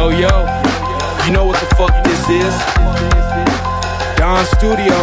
[0.00, 0.28] Yo, yo,
[1.26, 2.54] you know what the fuck this is?
[4.16, 4.94] Don Studio.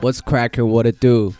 [0.00, 0.68] What's cracking?
[0.70, 1.34] What it do?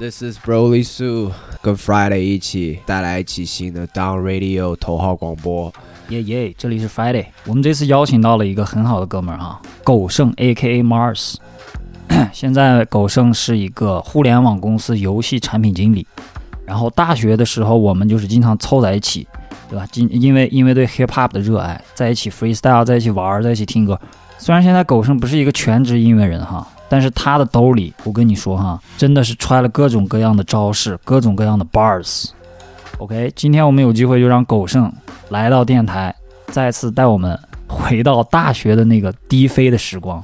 [0.00, 1.30] This is Broly Sue，
[1.62, 5.72] 跟 Friday 一起带来一期新的 Down Radio 头号广播。
[6.08, 10.82] 耶耶，这里是 Friday，我们这次邀请到了一个很好的哥们儿哈，狗剩 A.K.A.
[10.82, 11.36] Mars。
[12.33, 16.05] 现在狗剩是一个互联网公司游戏产品经理。
[16.65, 19.27] 然后大学的时候，我们就是经常凑在一起，
[19.69, 19.87] 对吧？
[19.95, 23.99] 因因为因为对 hip hop 的热爱，在一起 freestyle，在一起玩，在一起听歌。
[24.37, 32.29] 虽然现在狗剩不是一个全职音乐人哈，但是他的兜里，我跟你说哈，真的是揣了各种各样的招式，各种各样的 bars。
[32.99, 34.93] OK，今天我们有机会就让狗剩
[35.29, 36.13] 来到电台，
[36.51, 40.23] 再次带我们回到大学的那个低飞的时光。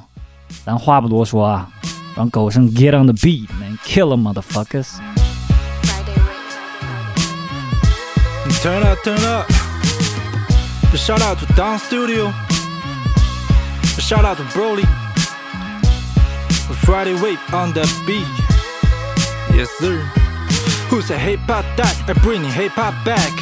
[0.64, 1.68] 咱话不多说啊，
[2.16, 4.98] 让狗剩 get on the beat man，kill them motherfuckers。
[8.62, 9.46] Turn up, turn up.
[10.90, 12.30] The shout out to Down Studio.
[13.96, 14.84] The shout out to Broly.
[16.68, 18.26] The Friday wave on the beat.
[19.56, 20.02] Yes, sir.
[20.90, 21.96] Who's a hip hop dad?
[22.06, 23.32] I bring hip hop back.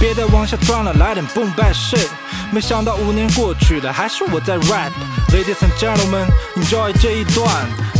[0.00, 2.08] 别再往下钻了，来点 boom bap shit。
[2.51, 4.91] 没想到五年过去了，还是我在 rap。
[5.31, 7.47] Ladies and gentlemen, enjoy 这一段。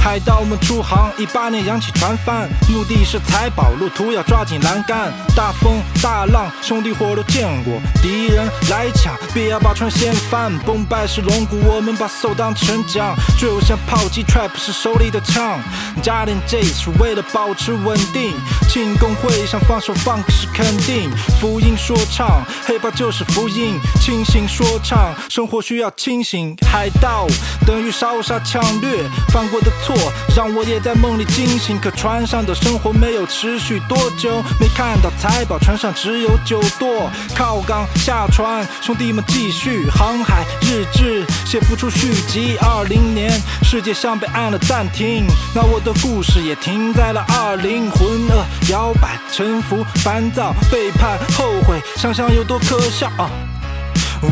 [0.01, 5.11] 海盗们出航，一八年扬起船帆，目的是财宝，路途要抓紧栏杆。
[5.35, 10.57] 大风大浪，兄弟伙都见过，敌人来抢，别要把船掀翻。
[10.59, 15.59] 崩败是龙骨，我们把 soul 当成桨，就像炮击 trap 是手里的枪。
[16.01, 18.31] 加点 J 是为了保持稳定，
[18.69, 21.11] 庆功会上放手放是肯定。
[21.41, 26.53] 福音说唱黑豹就是福音，清醒说唱，生活需要清醒。
[26.69, 27.25] 海盗
[27.65, 29.95] 等于烧杀抢掠，犯过的错
[30.35, 31.79] 让我也在梦里惊醒。
[31.79, 37.09] 可船上的生活没有持续多久，没看到财宝，船上只有酒舵。
[37.33, 42.57] 靠港下船，兄弟们继续航海，日志写不出续集。
[42.59, 43.31] 二零年，
[43.63, 45.25] 世界像被按了暂停，
[45.55, 47.77] 那我的故事也停在了二零。
[47.91, 53.07] 浑噩摇摆，沉浮，烦躁，背叛，后悔，想想有多可笑。
[53.17, 53.29] 啊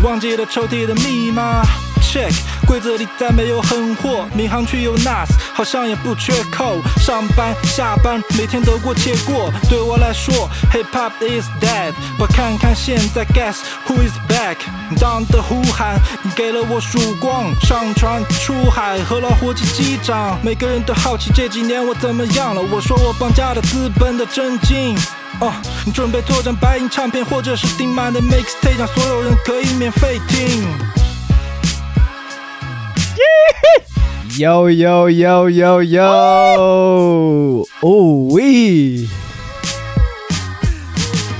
[0.04, 1.64] 忘记了抽屉的密码。
[2.02, 2.34] Check，
[2.66, 6.78] 柜子里再没有狠货，民航区有 NAS，好像也不缺扣。
[6.98, 9.52] 上班下班，每天得过且过。
[9.70, 11.94] 对我来说，Hip Hop is dead。
[12.18, 14.56] 我看看现在，Guess who is back？
[14.98, 16.00] 当的呼喊，
[16.38, 17.54] 给了我曙光。
[17.62, 20.40] 上船出海，和老伙计击掌。
[20.42, 22.62] 每个人都好奇这几年我怎么样了。
[22.62, 24.96] 我说我绑架了资本的真经。
[25.42, 25.52] 哦，
[25.86, 30.66] 你准备做张白银唱片，或者是订满的 mixtape，让所有人可以免费听。
[34.38, 37.68] Yo yo yo yo yo！
[37.82, 39.08] 哦喂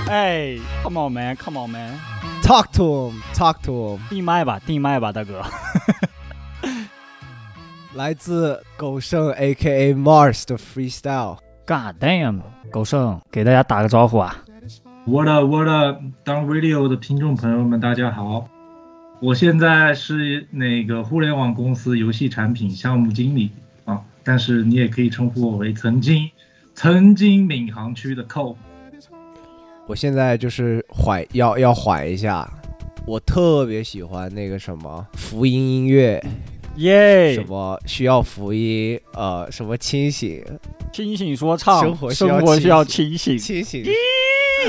[0.08, 4.00] 哎，Come on man，Come on man，，Talk to him，Talk to him。
[4.10, 5.42] 定麦吧，定麦吧，大哥。
[7.96, 9.94] 来自狗剩 A.K.A.
[9.94, 11.38] Mars 的 Freestyle。
[11.68, 14.36] God damn，狗剩给大家打个招呼啊
[15.08, 18.48] ！What up, what up, Down Radio 的听众朋友们，大家好！
[19.20, 23.50] 我现在是那个互联网公司游戏产品项目经理
[23.84, 26.30] 啊，但是你也可以称呼我为曾经
[26.76, 28.56] 曾经闵行区的寇。
[29.88, 32.48] 我现在就是缓要要缓一下，
[33.08, 36.24] 我特别喜欢那个什么福音音乐，
[36.76, 40.44] 耶什么需要福音，呃，什么清醒，
[40.92, 43.38] 清醒说唱，生活需要生活需要清清醒。
[43.38, 43.84] 清醒。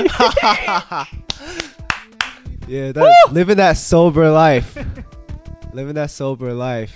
[0.09, 1.07] 哈哈哈哈
[2.69, 4.65] Yeah, that living that sober life,
[5.73, 6.91] living that sober life.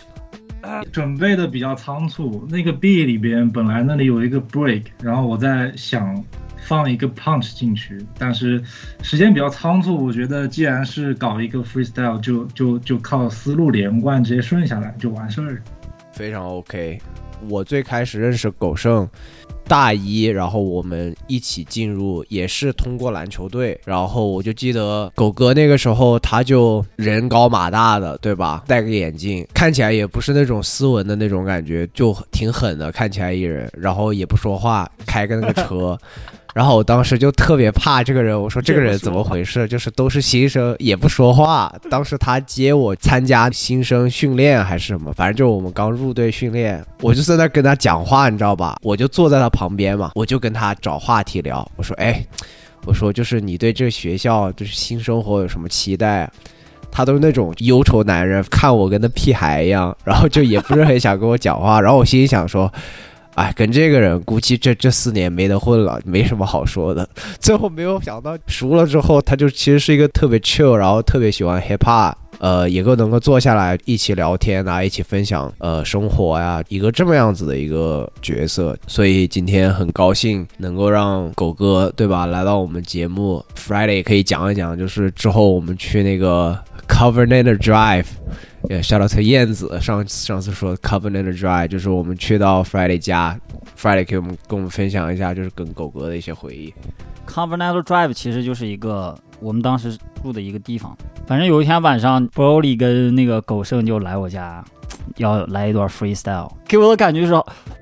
[0.92, 6.24] 准备的比较仓促，那个 B 里边本来那里有一个 break，然后我在想
[6.62, 8.64] 放一个 punch 进去，但是
[9.02, 15.62] 时间比较仓促，我觉得既然是搞一个 freestyle，就就就靠思路连贯，直接顺下来就完事儿。
[16.14, 17.00] 非常 OK。
[17.50, 19.10] 我最开始认识狗剩，
[19.68, 23.82] 大一，然后我们一起进入，也是通过篮球队。
[23.84, 28.64] 然后我就记得狗哥那个时候，他就人高马大的，对吧？
[28.68, 35.98] 戴个眼镜，看起来也不是那种斯文的那种感觉，就挺狠的，看起来一人，然后也不说话，开个那个车。
[36.54, 39.66] 然后我当时就特别怕这个人，我说这个人怎么回事？
[39.70, 41.74] 就是都是新生，也不说话。
[41.90, 48.78] 当时他接我参加新生训练还是什么，反正就是我们刚入队训练，我就在那跟他讲话，你知道吧？
[48.82, 51.66] 我就坐在他旁边嘛，我就跟他找话题聊。
[51.78, 52.22] 我说，哎，
[52.86, 56.30] 我说就是你对这个学校就是新生活有什么期待？
[56.92, 61.80] 他都是那种忧愁男人，看我跟那屁孩一样，然后就也不是很想跟我讲话。
[61.80, 62.70] 然后我心里想说。
[63.36, 67.08] 哎，跟这个人估计这这四年没得混了，没什么好说的。
[67.40, 78.78] 最后没有想到熟了之后，他就其实是一个特别 chill，然后特别喜欢 hip hop，呃，也够能够坐下来一起聊天啊，一起分享呃生活呀，一个这么样子的一个角色。
[78.86, 88.08] 所以今天很高兴能够让狗哥对吧来到我们节目，Friday 可以讲一讲，就是之后我们去那个 Covenant Drive。
[88.70, 93.40] 也 shout out to 燕子，上上次说 Covenant Drive 就是我们去到 Friday 家
[93.78, 96.74] ，Friday 给我们跟我们分享一下，就是跟狗哥的一些回忆。
[97.28, 100.96] Covenant Drive 其实就是一个我们当时住的一个地方。
[101.26, 104.64] 反正有一天晚上，Broly 跟那个狗剩就来我家，
[105.18, 107.34] 要来一段 freestyle，给我的感觉是，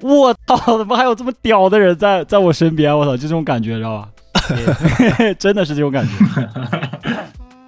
[0.02, 2.96] 我操，怎么还有这么屌的人在在我身边？
[2.96, 4.10] 我操，就这种感觉，知道吧？
[5.40, 6.12] 真的是这种感觉。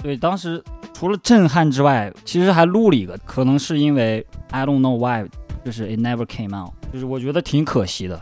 [0.03, 0.63] 对，当时
[1.01, 5.27] 除了震撼之外，其实还录了一个，可能是因为 I don't know why，
[5.65, 8.21] 就是 it never came out，就是我觉得挺可惜的。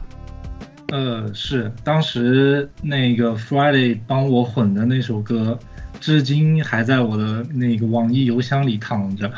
[0.88, 5.60] 呃，是当时那个 Friday 帮我混的那首歌，
[6.00, 9.30] 至今还在我的那个网易邮箱里躺着。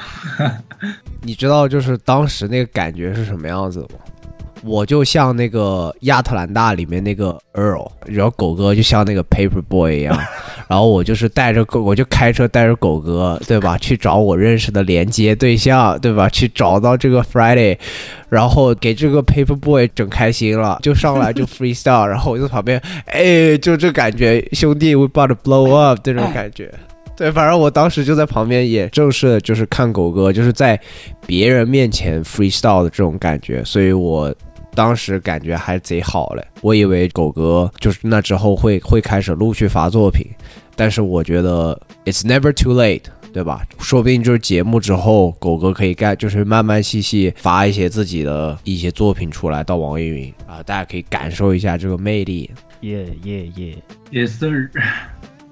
[1.23, 3.97] 你知道就是当时那个感觉是什么样子吗？
[4.63, 10.15] 我就像那个亚特兰大里面那个 Earl，然后狗哥就像那个 Paper Boy 一样，
[10.69, 13.77] 然后我就是带着狗，我就开车带着狗哥，对吧？
[13.77, 16.29] 去找我认识的连接对象，对吧？
[16.29, 17.77] 去找到这个 Friday，
[18.29, 26.71] 然后给这个 Paper Boy 整开心了，就上来就 freestyle，然后我就旁边，哎，就这感觉，兄弟，we about to blow up 这种感觉。
[27.17, 30.79] 对，反正我当时就在旁边，也正是就是看狗哥，就是在
[31.27, 34.33] 别人面前 freestyle 的这种感觉，所以我
[34.73, 36.45] 当时感觉还贼好嘞。
[36.61, 40.25] 我以为狗哥就是那之后会会开始陆续发作品，
[40.75, 43.03] 但是我觉得 it's never too late，
[43.33, 43.65] 对吧？
[43.79, 52.49] 说不定就是节目之后，狗哥可以干，就是慢慢细细发一些自己的一些作品出来到网易云啊，大家可以感受一下这个魅力。
[52.81, 53.77] 耶耶耶！
[54.09, 54.71] 也是，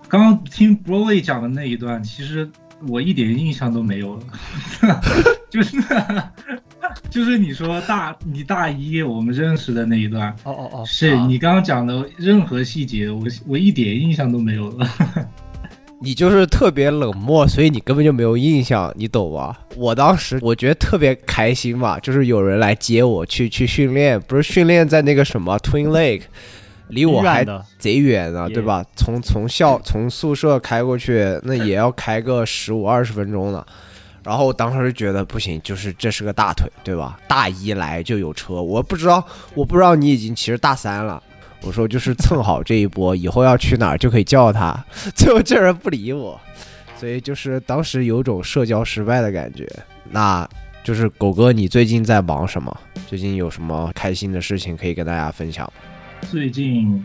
[0.07, 2.49] 刚刚听 Broly 讲的那一段，其实
[2.87, 5.01] 我一点印象都没有了，
[5.51, 5.77] 就是
[7.09, 14.87] 就是你说大你大一我们认识的那一段，哦哦哦，是你刚刚讲的任何细节，我我一点印象都没有了。
[16.01, 19.57] 你就是特别冷漠，所以你根本就没有印象，你懂吗？
[19.75, 26.21] 我当时我觉得特别开心嘛，就是有人来接我去去训练，不是训练在那个什么 Twin Lake，
[26.87, 27.45] 离我还
[27.77, 28.85] 贼远呢，对吧？
[28.95, 33.65] 从从校从宿舍开过去，那也要开个十五二十分钟呢。
[34.29, 37.19] 然后我当时就觉得不行，就是这是个大腿，对吧？
[37.27, 41.23] 大一来就有车，我不知道，我不知道你已经其实大三了。
[41.63, 44.85] 我说就是蹭好这一波，以后要去哪儿就可以叫他。
[45.15, 46.39] 最后这人不理我，
[46.95, 49.67] 所以就是当时有种社交失败的感觉。
[50.11, 50.47] 那
[50.83, 52.79] 就是狗哥，你最近在忙什么？
[53.07, 55.67] 最近有什么开心的事情可以跟大家分享？
[56.29, 57.03] 最近，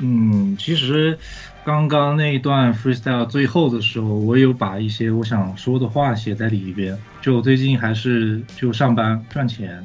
[0.00, 1.18] 嗯，其实
[1.66, 6.96] 刚刚那一段 freestyle 最后的时候，我有把一些我想说的话写在里边。
[7.20, 9.84] 就最近还是就上班赚钱，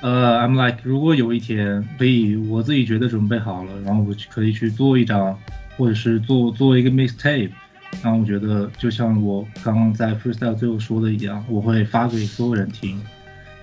[0.00, 5.38] 呃，I'm like，如果有一天可以我自己觉得准备好了，然后我可以去做一张，
[5.76, 7.50] 或者是做做一个 mixtape，
[8.02, 13.00] 然后我觉得就像我刚刚在 freestyle 最后说的一样，我会发给所有人听。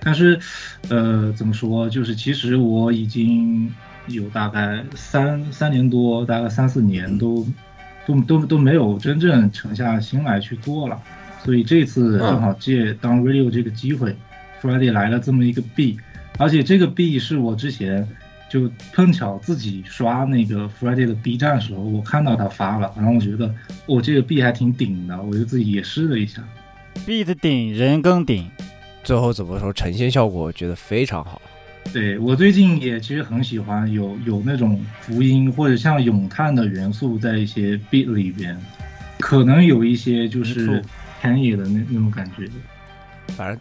[0.00, 0.40] 但是，
[0.88, 1.90] 呃，怎么说？
[1.90, 3.70] 就是其实我已经
[4.06, 7.46] 有大概三三年多，大概三四年都
[8.08, 10.98] 都都都没有真正沉下心来去做了。
[11.44, 14.16] 所以这次正好借当 radio 这个机会
[14.60, 15.96] ，Friday 来了这么一个 B，
[16.38, 18.08] 而且这个 B 是我之前
[18.50, 23.54] 就碰巧自己刷那个 Friday 的 B 站的时候，我看到他发了，然后我觉得
[23.86, 26.42] 我、这个 B 还挺顶的，我就自己也试了一下。
[27.06, 28.50] beat 顶人更顶，
[29.04, 31.40] 最后怎么说呈现效果，我觉得非常好。
[31.92, 38.56] 对我最近也其实很喜欢有有那种福音或者像咏叹的元素在一些 beat 里边，
[39.18, 40.74] 可能有一些就是错
[41.22, 42.48] Kanye 的那那种感觉。
[43.28, 43.58] 反正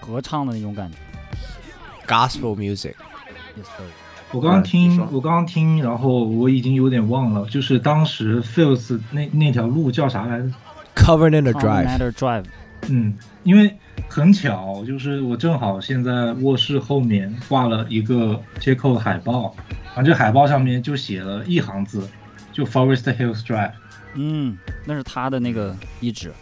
[0.00, 0.96] 合唱的那种感觉。
[2.06, 3.86] gospel music，Yes, sir.
[4.32, 10.50] 我刚刚听，我刚刚听，然后我已经有点忘了，就是当时 Fields 那那条路叫啥来着
[10.94, 12.44] ？Covenant Drive，Covenant Drive，
[12.88, 13.14] 嗯，
[13.44, 13.74] 因为
[14.08, 19.54] 很巧，就是我正好现在卧室后面挂了一个接口的海报，
[19.94, 22.08] 然后这海报上面就写了一行字，
[22.52, 23.72] 就 Forest Hills Drive。
[24.14, 26.32] 嗯，那是他的那个一址。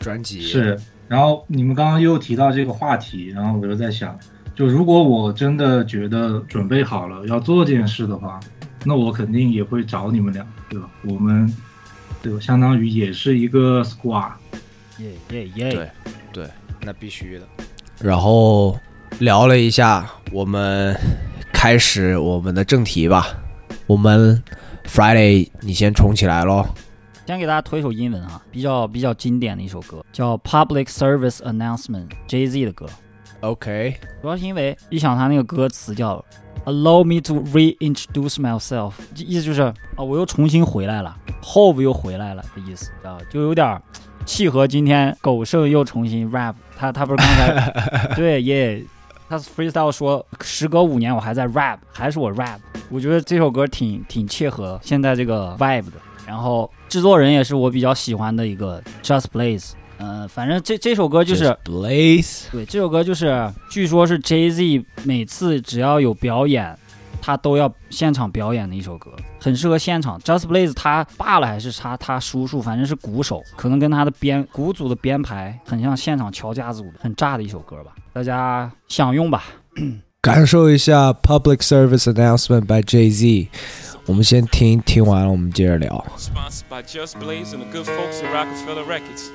[0.00, 0.78] 专辑是，
[1.08, 4.18] 然后你们刚刚又提到这个话题，然后我就在想，
[4.54, 8.38] 就如果我真的觉得准备好了要做这件事的话，
[8.84, 10.90] 那我肯定也会找你们俩，对吧？
[11.04, 11.50] 我们
[12.22, 12.40] 对吧？
[12.40, 14.32] 相当于也是一个 squad。
[14.98, 15.70] 耶耶耶！
[15.72, 15.90] 对
[16.34, 16.46] 对，
[16.82, 17.46] 那必须的。
[18.00, 18.76] 然后
[19.20, 20.94] 聊了一下我们
[21.52, 23.28] 开始我们的正题吧。
[23.86, 24.42] 我们
[24.84, 26.66] Friday，你先冲起来喽。
[27.24, 32.86] 先给大家推一首英文啊，比较比较经典的一首歌，叫《Public Service Announcement》，Jay Z 的歌。
[33.40, 36.22] OK，主要是因为一想他那个歌词叫
[36.64, 43.18] “Allow me to reintroduce myself”，意思就是啊，我又重新回来了，Hope 又回来了的意思，知道？
[43.30, 43.80] 就有点儿
[44.24, 48.82] 契合今天狗剩又重新 rap，他他不是刚才 对耶，
[49.28, 55.92] 他 freestyle 说时隔五年我还在 rap，还是我 rap，我觉得这首歌挺挺切合现在这个 vibe 的。
[56.26, 62.44] 然后制作人也是我比较喜欢的一个 Just Blaze，嗯、反正这这首歌就是 Blaze。
[62.50, 66.74] 对，这首歌就是，据说是 Jay Z 每次只要有表演，
[67.24, 70.20] 他都要现场表演的一首歌，很适合现场。
[70.20, 79.44] Just Blaze 他爸了还是他他叔叔，反正是鼓手，可能跟他的编鼓组的编排很像现场敲架子鼓，很炸的一首歌吧，大家享用吧。
[80.20, 83.48] 感受一下 Public Service Announcement by Jay Z。
[84.04, 86.04] 我们先听，听完了我们接着聊。
[86.18, 89.30] Sponsored by Just Blaze and the good folks at Rockefeller Records.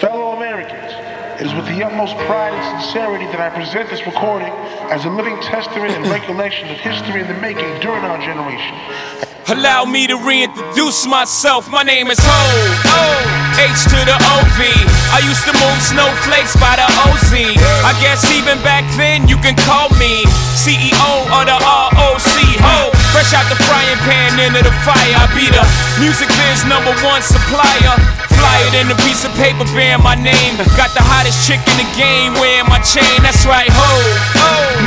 [0.00, 0.92] Fellow Americans,
[1.40, 4.50] it is with the utmost pride and sincerity that I present this recording
[4.90, 8.74] as a living testament and recollection of history in the making during our generation.
[9.50, 11.72] Allow me to reintroduce myself.
[11.72, 12.38] My name is Ho.
[13.58, 14.60] H to the OV.
[15.10, 17.58] I used to move snowflakes by the OZ.
[17.82, 19.97] I guess even back then you can call me
[24.48, 25.14] into the fire.
[25.20, 25.60] I be the
[26.00, 27.94] music biz number one supplier.
[28.32, 30.56] Fly it in a piece of paper bearing my name.
[30.72, 33.20] Got the hottest chick in the game wearing my chain.
[33.20, 33.92] That's right, ho.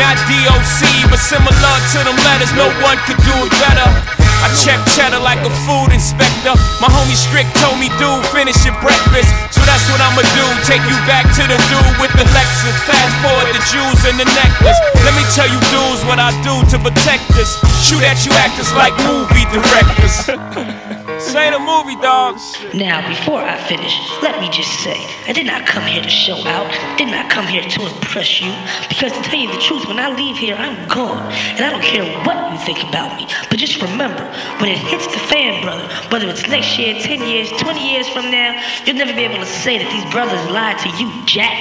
[0.02, 2.52] Not DOC, but similar to them letters.
[2.58, 4.31] No one could do it better.
[4.42, 6.58] I check cheddar like a food inspector.
[6.82, 9.30] My homie Strick told me, dude, finish your breakfast.
[9.54, 10.46] So that's what I'ma do.
[10.66, 12.76] Take you back to the dude with the Lexus.
[12.90, 14.80] Fast forward the jewels and the necklace.
[15.06, 17.62] Let me tell you, dudes, what I do to protect us.
[17.86, 20.90] Shoot at you actors like movie directors.
[21.22, 22.42] Say the movie, dog.
[22.74, 23.94] Now, before I finish,
[24.26, 24.98] let me just say,
[25.30, 26.66] I did not come here to show out,
[26.98, 28.50] did not come here to impress you,
[28.90, 31.86] because to tell you the truth, when I leave here, I'm gone, and I don't
[31.86, 33.30] care what you think about me.
[33.50, 34.26] But just remember,
[34.58, 38.32] when it hits the fan, brother, whether it's next year, 10 years, 20 years from
[38.34, 41.54] now, you'll never be able to say that these brothers lied to you, Jack.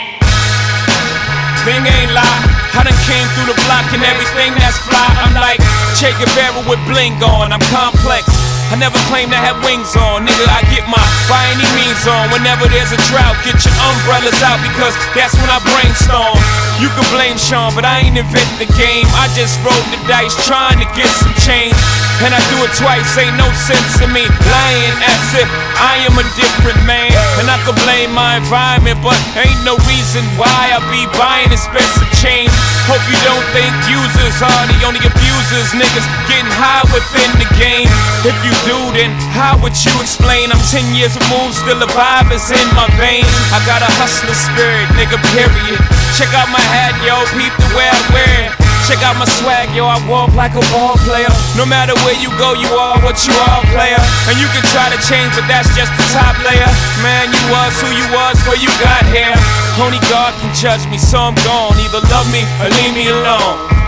[1.68, 2.40] Thing ain't lie.
[2.72, 5.04] I done came through the block and everything that's fly.
[5.20, 5.60] I'm like
[6.00, 7.52] Che Guevara with bling on.
[7.52, 8.49] I'm complex.
[8.70, 10.22] I never claim to have wings on.
[10.22, 12.30] Nigga, I get my by any means on.
[12.30, 16.38] Whenever there's a drought, get your umbrellas out because that's when I brainstorm.
[16.78, 19.04] You can blame Sean, but I ain't inventing the game.
[19.18, 21.76] I just rolled the dice trying to get some change.
[22.24, 26.14] And I do it twice, ain't no sense in me lying as if I am
[26.16, 27.12] a different man.
[27.42, 32.08] And I could blame my environment, but ain't no reason why I be buying expensive
[32.16, 32.52] change.
[32.86, 35.74] Hope you don't think users are the only abusers.
[35.76, 37.88] Niggas getting high within the game.
[38.20, 40.52] If you do, then how would you explain?
[40.52, 43.32] I'm 10 years removed, still a vibe is in my veins.
[43.48, 45.80] I got a hustler spirit, nigga, period.
[46.20, 48.52] Check out my hat, yo, peep the way I wear it.
[48.84, 51.32] Check out my swag, yo, I walk like a ball player.
[51.56, 54.02] No matter where you go, you are what you are, player.
[54.28, 56.68] And you can try to change, but that's just the top layer.
[57.00, 59.32] Man, you was who you was before you got here.
[59.80, 61.72] Only God can judge me, so I'm gone.
[61.80, 63.79] Either love me or leave me alone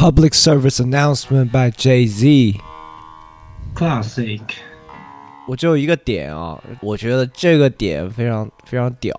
[0.00, 2.60] Public Service Announcement by Jay Z。
[3.74, 4.40] Classic，
[5.48, 9.14] 我只有一个点啊，我觉得这个点非常非常屌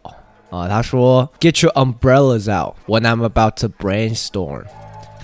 [0.50, 0.68] 啊。
[0.68, 4.66] 他说：“Get your umbrellas out when I'm about to brainstorm。”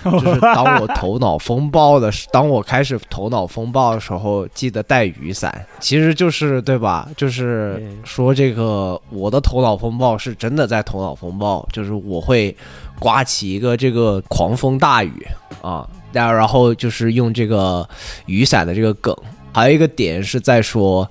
[0.03, 5.65] 就是当我头脑风暴的时，当我开始头脑风暴的时候，记得带雨伞。
[5.79, 7.07] 其实就是对吧？
[7.17, 12.55] 就是说这个我的头脑风暴是真的在头脑风暴，就是我会
[12.99, 15.27] 刮起一个这个狂风大雨
[15.61, 17.87] 啊，然然后就是用这个
[18.25, 19.15] 雨伞的这个梗。
[19.51, 21.09] 还有一个点是在说，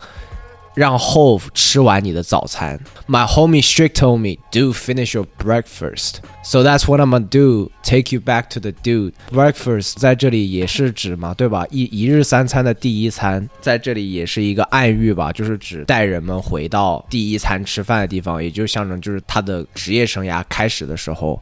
[0.79, 2.79] 让 Hove 吃完你的早餐。
[3.09, 7.73] My homie strict told me, "Do finish your breakfast." So that's what I'm gonna do.
[7.83, 9.15] Take you back to the dude.
[9.33, 11.67] Breakfast 在这里也是指嘛，对吧？
[11.71, 21.41] 一一日三餐的第一餐，在这里也是一个暗喻吧，就是指带人们回到第一餐吃饭的地方，也就象征就是他的职业生涯开始的时候。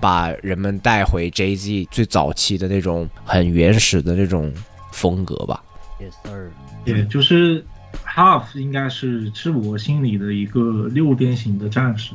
[0.00, 4.52] 把人们带回 Jay Z 最早期的那种很原始的那种
[4.90, 5.62] 风格吧。
[6.00, 6.50] Yes sir。
[6.84, 7.64] 也就是
[8.14, 12.12] Half 应该是是我心里的一个六边形的战士，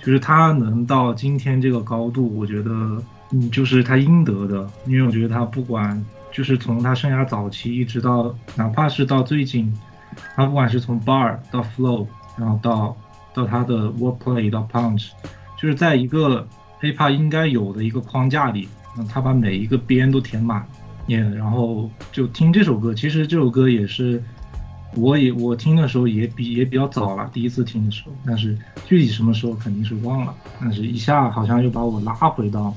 [0.00, 2.70] 就是他能到今天这个高度，我觉得
[3.30, 9.72] 嗯就是他应得的，因为我觉得他不管就是从他生涯早期一直到哪怕是到最近，
[10.34, 12.06] 他不管是从 Bar 到 Flow，
[12.36, 12.96] 然后到
[13.32, 15.10] 到他的 Wordplay 到 Punch，
[15.56, 16.44] 就是在一个
[16.80, 18.68] hiphop 应该有的一个框架里，
[18.98, 20.66] 嗯，他把每一个边都填满，
[21.06, 22.92] 也然后就听这首歌。
[22.92, 24.20] 其实这首歌也是，
[24.96, 32.72] 我也我听的时候也比也比较早了，第一次听的时候，但是具体什么时候肯定是忘了，但是一下好像又把我拉回到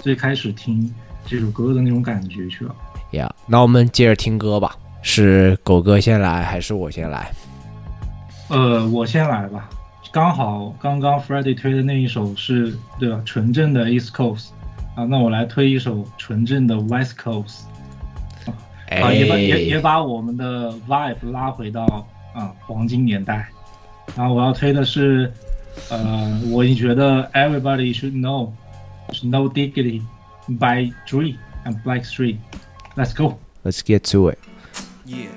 [0.00, 0.92] 最开始听
[1.26, 2.74] 这首歌的那种感觉去了。
[3.12, 7.30] 呀，那我们接着听歌吧，是狗哥先来还是我先来？
[8.48, 9.68] 呃，我先来吧。
[10.10, 13.20] 刚好刚刚 Friday 推的那一首是对吧？
[13.24, 14.48] 纯正的 East Coast
[14.94, 17.62] 啊，那我来推一首纯正的 West Coast
[18.91, 21.83] 啊，也把也也把我们的 vibe 拉回到
[22.33, 23.47] 啊黄金年代。
[24.15, 25.31] 然后我要推的是，
[25.89, 28.51] 呃，我觉得 Everybody should know
[29.23, 30.01] No Diggity
[30.47, 33.37] by Dre and Black Street。Let's go.
[33.63, 34.39] Let's get to it.
[35.05, 35.27] Yeah.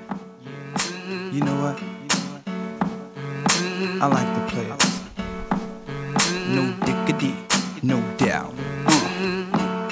[1.31, 1.77] You know what?
[3.99, 5.01] I like the players.
[6.49, 7.33] No diggity,
[7.83, 8.53] no doubt.
[8.85, 9.89] Uh.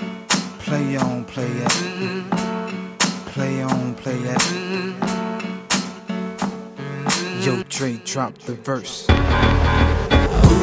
[0.59, 2.52] Play on, play it.
[3.34, 4.94] Play on, play it.
[7.44, 9.08] Yo, Dre, drop the verse.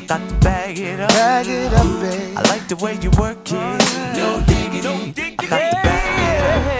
[0.00, 1.10] I got to bag it up.
[1.10, 2.38] bag it up, babe.
[2.38, 4.88] I like the way you work it, no diggity.
[4.88, 6.79] I got to bag it up.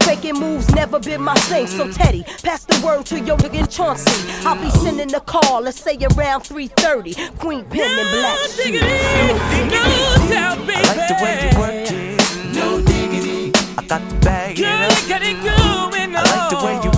[0.00, 1.66] Faking moves never been my thing.
[1.66, 4.10] So Teddy, pass the word to your nigga Chauncey.
[4.46, 7.14] I'll be sending a call, let's say around 3:30.
[7.38, 8.80] Queen Pen and Black Shoes.
[8.82, 8.84] I
[10.86, 13.52] like the way you work it, no diggity.
[13.76, 14.70] I got to bag it up.
[16.12, 16.89] I like the way you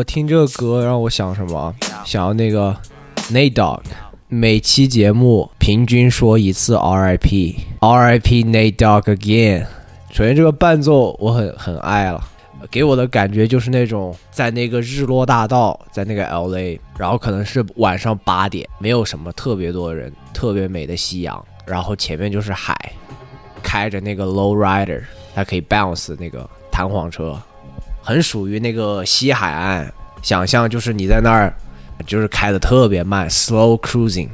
[0.00, 1.74] 我听这个歌让我想什么？
[2.06, 2.74] 想要那个
[3.30, 3.82] Nate Dogg，
[4.28, 9.66] 每期节目平均说一次 RIP，RIP Nate Dogg again。
[10.10, 12.26] 首先这个伴奏我很很爱了，
[12.70, 22.74] 给我的感觉就是那种在那个日落大道，在那个 LA，然后可能是晚上八点，没有什么特别多人，特别美的夕阳，然后前面就是海，
[23.62, 25.02] 开着那个 Low Rider，
[25.34, 27.38] 它可以 bounce 那个弹簧车，
[28.10, 29.88] 很属于那个西海岸。
[30.20, 31.54] 想象就是你在那儿，
[32.04, 34.28] 就是开的特别慢，slow cruising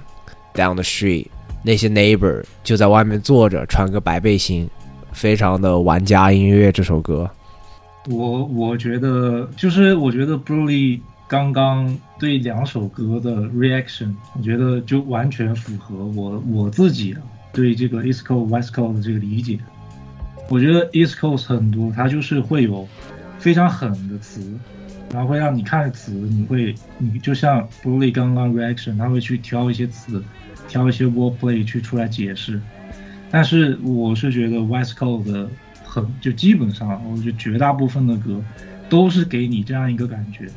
[0.54, 1.26] down the street，
[1.62, 4.66] 那些 neighbor 就在外面坐着，穿个白背心，
[5.12, 7.30] 非常的玩家音乐这首歌。
[8.08, 17.14] 我我觉得就是我觉得 Broly 刚刚对两首歌的 reaction，我觉得就完全符合我我自己
[17.52, 19.58] 对这个 East Coast West Coast 的这个理解。
[20.48, 22.88] 我觉得 East Coast 很多它就是会有
[23.46, 24.58] 非常狠的词，
[25.12, 30.20] 然后会让你看着词，你会你就像 Broly 刚刚 reaction，他会去挑一些词，
[30.66, 32.60] 挑一些 wordplay 去出来解释。
[33.30, 35.48] 但是我是觉得 West Coast 的
[35.84, 38.42] 很就基本上，我觉得绝大部分的歌
[38.88, 40.48] 都是给你这样一个感觉，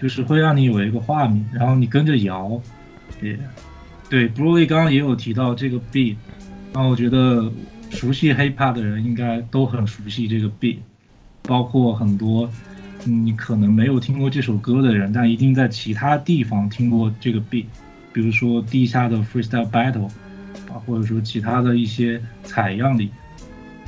[0.00, 2.58] 就是会让你有一个画面，然后你跟着摇。
[3.20, 3.38] 也
[4.08, 6.16] 对，Broly 刚刚也有提到这个 beat，
[6.72, 7.52] 然后我觉得
[7.90, 10.78] 熟悉 hip hop 的人应该都很熟悉这个 beat，
[11.42, 12.48] 包括很多
[13.04, 17.64] 你可能没有听过这首歌的人，但一定在其他地方听过这个 beat，
[18.12, 20.06] 比如说地下的 freestyle battle
[20.68, 23.10] 啊，或者说其他的一些采样里，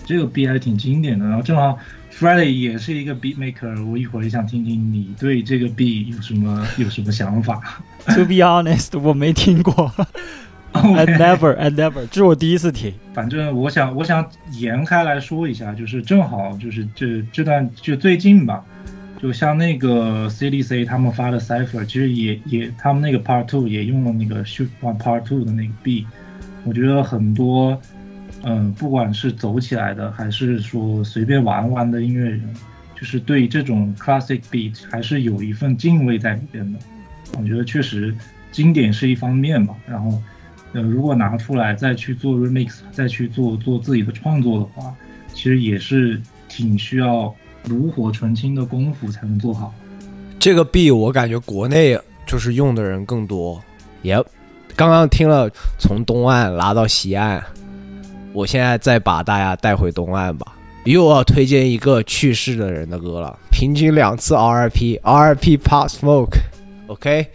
[0.05, 1.27] 这个 beat 还挺经典的。
[1.27, 1.79] 然后正好
[2.13, 7.61] Friday 也是一个 beat maker，我一会儿也想听听你对这个 beat 有什么有什么想法。
[8.07, 9.93] To be honest，我没听过。
[10.85, 12.93] I never, I never，这是我第一次听。
[13.15, 18.63] 反正我想，我想延开来说一下，就是正好就是这这段就最近吧，
[19.23, 26.07] 就像那个 CDC 他们发的 Cipher，其实也也他们那个 Part Two 也用了那个 Shoot One Part Two 的那个 B，
[26.65, 27.81] 我觉得很多，
[28.43, 32.43] 嗯，不管是走起来的，还是说随便玩玩的音乐人，
[32.97, 36.79] 就是对这种 Classic Beat 还是有一份敬畏在里边的。
[37.39, 38.13] 我觉得确实
[38.51, 40.21] 经典是一方面吧，然后。
[40.75, 44.95] 呃，如果拿出来再去做 remix，再去做做自己的创作的话，
[45.33, 47.35] 其实也是挺需要
[47.67, 49.73] 炉火纯青的功夫才能做好。
[50.39, 53.63] 这个 B 我感觉国内就是用的人更多。
[54.03, 54.23] 也
[54.77, 57.43] 刚刚听了从东岸拉到西岸，
[58.33, 60.53] 我现在再把大家带回东岸吧。
[60.85, 67.27] 又要推荐一个去世的人的歌了，平均两次 RIP，RIP Pop Smoke，OK、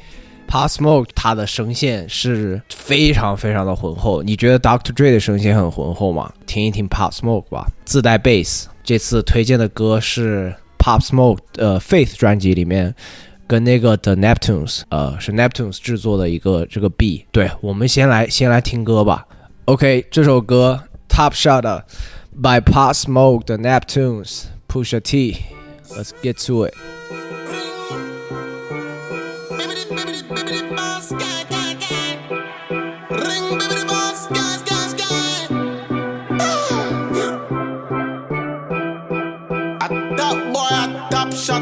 [0.49, 4.91] Pop Smoke 他的声线是非常非常的浑厚，你觉得 Dr.
[4.91, 6.33] Dre 的声线很浑厚吗？
[6.47, 8.65] 听一听 Pop Smoke 吧，自带 bass。
[8.83, 12.95] 这次推荐的歌是 Pop Smoke 呃 Faith 专辑里面
[13.45, 17.27] 跟那个 The Neptunes 呃是 Neptunes 制作的一个这个 B。
[17.31, 19.27] 对，我们先来先来听歌吧。
[19.65, 21.85] OK，这首歌 Top Shot 的
[22.33, 26.73] by Pop Smoke The Neptunes Pusha T，Let's get to it。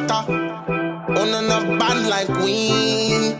[0.07, 0.33] Top shotter.
[1.17, 3.33] On a band like we.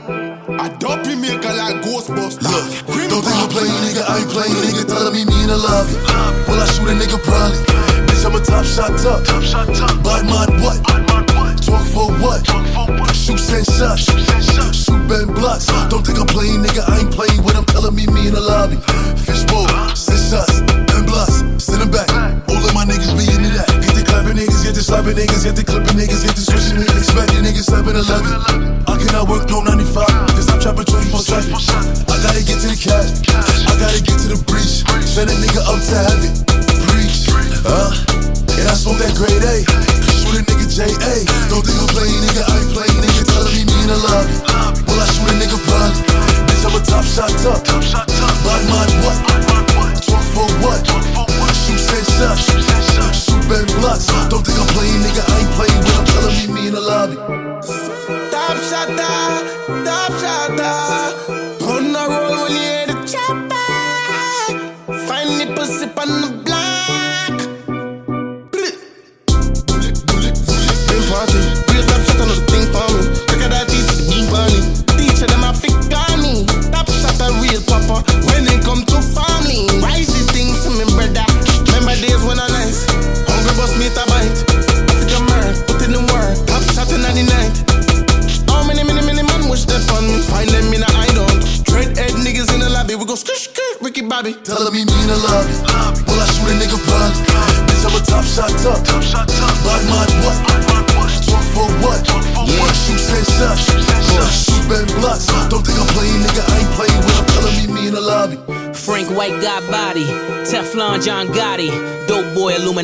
[0.60, 2.44] A dopey maker like Ghostbusters.
[2.44, 4.04] Look, don't think I'm playing, nigga.
[4.08, 4.88] I ain't playing, nigga.
[4.88, 5.94] Telling me me in the lobby.
[6.48, 7.18] Will I shoot a nigga?
[7.24, 7.58] Probably.
[8.08, 9.24] Bitch, I'm a top shot up.
[9.26, 10.04] Top shot up.
[10.04, 10.84] Bad man, what?
[11.62, 12.46] Talk for what?
[12.46, 13.16] Talk for what?
[13.16, 14.08] Shoot send shots.
[14.76, 15.68] Shoot bend blocks.
[15.90, 16.84] Don't think I'm playing, nigga.
[16.88, 17.66] I ain't playing with them.
[17.66, 18.78] Telling me me in the lobby.
[19.20, 21.44] Fishbowl, send shots, bend blocks.
[21.64, 22.10] Send them back.
[22.50, 23.37] All of my niggas be
[24.68, 27.00] get the slapping niggas, get the clipping niggas, get the switching niggas.
[27.00, 28.32] Expecting niggas 7 Eleven.
[28.84, 30.04] I cannot work no 95.
[30.36, 31.56] Cause I'm trapping 24 7.
[32.12, 33.16] I gotta get to the cash.
[33.32, 34.84] I gotta get to the breach.
[35.08, 36.32] Send a nigga up to heaven.
[36.84, 37.32] Preach.
[37.64, 37.96] Uh,
[38.60, 39.64] and I sold that grade A.
[40.20, 41.16] Shoot a nigga J.A.
[41.48, 42.44] Don't think I'm playing, nigga.
[42.44, 43.27] I ain't playing, nigga.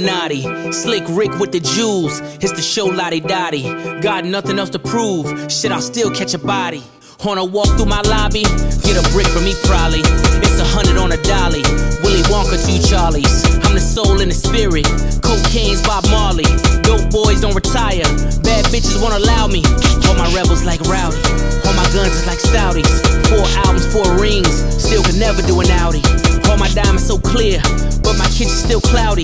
[0.03, 2.19] Illuminati, slick Rick with the jewels.
[2.43, 3.63] It's the show Lottie Dottie.
[4.01, 5.49] Got nothing else to prove.
[5.49, 6.83] Shit, I'll still catch a body.
[7.23, 8.43] On a walk through my lobby,
[8.83, 10.03] get a brick from me probably.
[10.43, 11.63] It's a hundred on a dolly.
[12.03, 13.47] Willy Wonka, two Charlies.
[13.63, 14.83] I'm the soul and the spirit.
[15.23, 16.51] Cocaine's Bob Marley.
[16.83, 18.03] Dope boys don't retire.
[18.43, 19.63] Bad bitches won't allow me.
[20.03, 21.23] All my rebels like rowdy.
[21.63, 22.91] All my guns is like Saudis.
[23.31, 24.51] Four albums, four rings.
[24.75, 26.03] Still could never do an Audi.
[26.51, 27.63] All my diamonds so clear,
[28.03, 29.23] but my kitchen's still cloudy.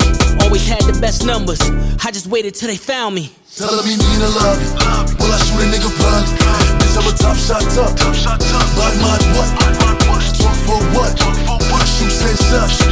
[0.69, 1.61] Always had the best numbers.
[2.05, 3.33] I just waited till they found me.
[3.55, 4.69] Telling me mean a love it.
[5.17, 6.29] Will I shoot a nigga probably?
[6.77, 7.97] Bitch, I'm a top shot up.
[8.77, 9.49] Bad man, what?
[10.37, 11.17] Talk for what?
[11.89, 12.85] Shoot send shots.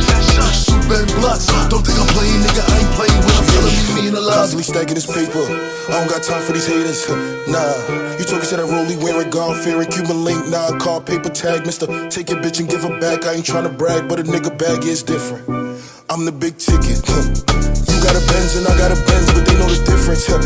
[0.66, 1.46] Shoot bend blocks.
[1.70, 2.66] Don't think I'm playing, nigga.
[2.66, 5.46] I ain't playing when I'm telling me mean a love Constantly stacking this paper.
[5.46, 7.06] I don't got time for these haters.
[7.46, 10.48] Nah, you talking to that rollie wearing God fearing Cuban link.
[10.50, 11.86] Nah, car paper tag, mister.
[12.10, 13.26] Take your bitch and give her back.
[13.26, 15.67] I ain't trying to brag, but a nigga bag is different.
[16.10, 17.04] I'm the big ticket.
[17.04, 20.24] You got a Benz and I got a Benz, but they know the difference.
[20.24, 20.40] Tell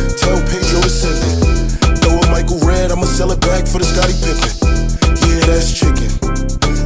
[0.49, 2.01] Pedro to send it.
[2.01, 4.49] Throw a Michael Red, I'ma sell it back for the Scotty Pippen.
[5.21, 6.09] Yeah, that's chicken.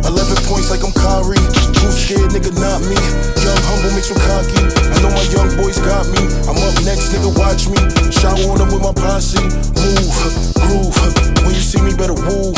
[0.03, 0.11] 11
[0.51, 1.39] points like I'm Kyrie.
[1.39, 2.99] Who scared, nigga, not me.
[3.47, 4.59] Young, humble, mixed with cocky.
[4.91, 6.27] I know my young boys got me.
[6.43, 7.79] I'm up next, nigga, watch me.
[8.11, 9.39] Shower on them with my posse.
[9.79, 10.19] Move,
[10.67, 10.99] groove.
[11.47, 12.51] When you see me, better woo.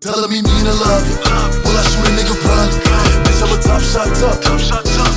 [0.00, 1.20] Telling me mean a love it.
[1.60, 3.23] Will I shoot a nigga probably?
[3.34, 4.38] Bitch, I'm a top shot up.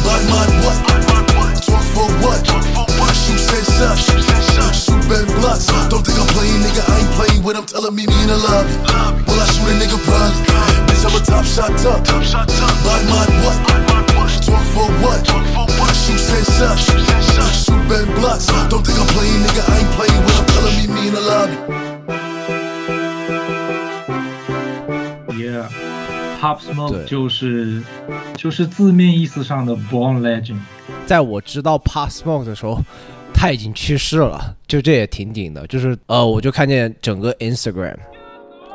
[0.01, 0.77] Bad man, what?
[1.61, 2.41] Talk for what?
[3.13, 4.09] Shoot send shots.
[4.73, 5.67] Shoot bend blocks.
[5.89, 6.81] Don't think I'm playing, nigga.
[6.81, 8.79] I ain't playing when I'm telling me mean a love it.
[9.29, 10.33] Will I shoot a nigga probably?
[10.89, 12.01] Bitch, I'm a top shot up.
[12.81, 13.57] Bad man, what?
[14.41, 15.21] Talk for what?
[15.93, 16.89] Shoot send shots.
[17.53, 18.47] Shoot bend blocks.
[18.73, 19.61] Don't think I'm playing, nigga.
[19.61, 21.96] I ain't playing when I'm telling me mean a love it.
[26.47, 27.83] Pop 对 Smoke 就是
[28.37, 30.59] 就是字面意思上的 Born Legend。
[31.05, 32.79] 在我知道 Pop Smoke 的时候，
[33.33, 35.67] 他已经去世了，就这也挺顶的。
[35.67, 37.97] 就是呃，我就看见整个 Instagram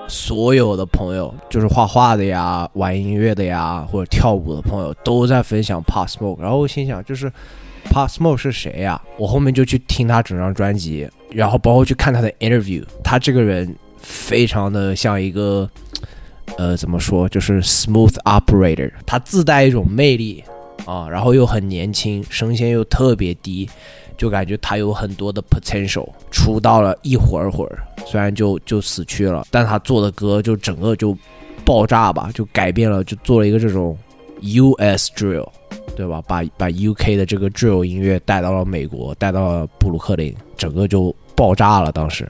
[0.07, 6.41] 所有的朋友，就是画画的呀、玩音乐的呀，或者跳舞的朋友，都在分享 Pop Smoke。
[6.43, 7.33] 然后我心想，就是
[7.91, 9.01] Pop Smoke 是谁呀？
[9.17, 12.85] 我后面就去听他整张专辑，然后包括去看他的 interview。
[13.03, 15.67] 他这个人非常的像一个。
[16.59, 20.43] 呃，怎么说，就是 smooth operator，他自带一种魅力
[20.87, 23.69] 啊，然后又很年轻，声线又特别低，
[24.17, 26.09] 就感觉他有很多的 potential。
[26.31, 31.17] 出道了一会儿会儿，虽然就就死去了，但他做的歌就整个就
[31.65, 33.97] 爆炸吧，就改变了，就做了一个这种
[34.43, 35.49] US drill，
[35.97, 36.23] 对吧？
[36.27, 41.91] 把把 UK 的这个 drill 音乐带到了美国，带到了布鲁克林，整个就爆炸了。
[41.93, 42.29] 当时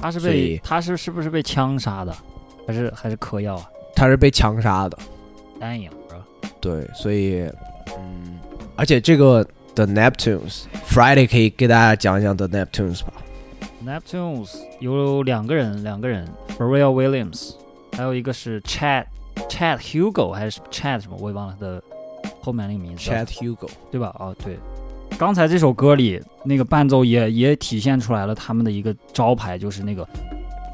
[0.00, 2.14] 他是被他是是不是被枪杀的，
[2.66, 3.68] 还是还是嗑药啊？
[3.94, 4.98] 他是被枪杀的。
[5.60, 6.26] 单影是吧？
[6.60, 7.42] 对，所以，
[7.98, 8.38] 嗯，
[8.76, 13.12] 而且这个 The Neptunes Friday 可以给大家讲一讲 The Neptunes 吧。
[13.84, 17.54] Neptunes 有两个人，两个人 f a r r e l l Williams，
[17.96, 19.06] 还有一个是 Chad
[19.48, 21.82] Chad Hugo 还是 Chad 什么，我也忘了他的
[22.40, 23.10] 后面那个名字。
[23.10, 24.14] Chad Hugo 对吧？
[24.18, 24.56] 哦，对。
[25.18, 30.08] 刚才这首歌里那个伴奏也也体现出来了他们的一个招牌，就是那个，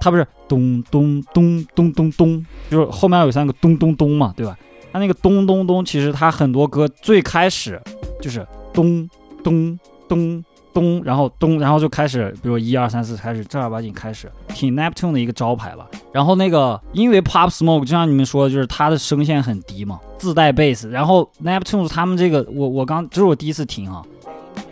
[0.01, 4.57] 他不是咚咚咚咚咚咚，就是后面有三个咚咚咚嘛，对吧？
[4.93, 7.81] 他那个咚咚咚，其实他很多歌最开始
[8.21, 9.09] 就是咚
[9.45, 15.87] 咚咚咚，然后咚，然后就开始，比如一二三四开始正儿八经开始，挺 Neptune 的一个招牌吧。
[16.11, 20.89] 然后那个因为 Pop Smoke 就像你们说的，就是他的声线很低嘛，自带贝斯。
[20.89, 24.03] 然后 Neptune 他们这个，我我刚这是我第一次听啊，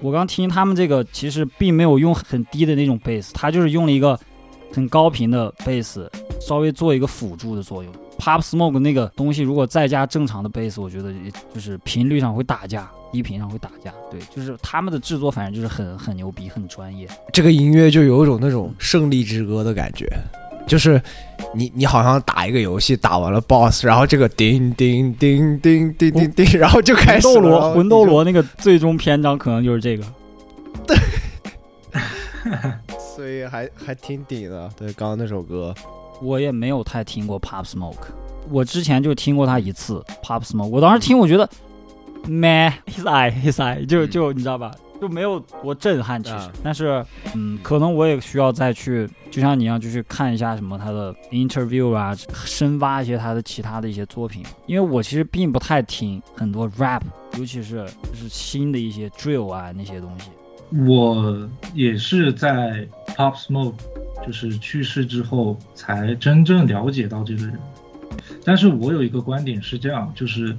[0.01, 4.19] 我刚听他们这个其实并没有用很低的那种贝斯，他就是用了一个
[4.73, 7.93] 很高频的贝斯，稍微做一个辅助的作用。
[8.19, 13.93] Pop Smoke 那个东西如果再加正常的贝斯，我觉得也就是频率上会打架，低频上会打架。
[14.11, 17.07] 对，就是他们的制作反正就是很很牛逼，很专业。
[17.31, 20.09] 这个音乐就有一种那种胜利之歌的感觉，
[20.67, 20.99] 就是
[21.55, 30.05] 你你好像打一个游戏打完了 BOSS，然后这个叮叮叮叮叮叮叮，然后就开始魂斗罗，了魂斗罗那个最终篇章可能就是这个。
[33.17, 34.71] 所以还还挺顶的。
[34.77, 35.75] 对，刚刚那首歌，
[36.21, 38.09] 我也没有太听过 Pop Smoke，
[38.51, 41.49] 我之前就听过他一次 Pop Smoke，我当时听我觉得
[42.29, 46.23] ，man his eye his eye 就就你知道吧，就没有多震撼。
[46.23, 54.45] 其实，啊但是嗯，可能我也需要再去，就像你一样，就去看一下什么他的 interview 啊，深挖一些他的其他的一些作品。
[54.67, 57.01] 因为我其实并不太听很多 rap，
[57.39, 60.31] 尤其是就是新的一些 drill 啊那些东西。
[60.71, 63.75] 我也是在 Pop Smoke
[64.27, 67.59] 就是去世之后，才真正了解到这个人。
[68.45, 70.57] 但是我有一个观点是这样，就是，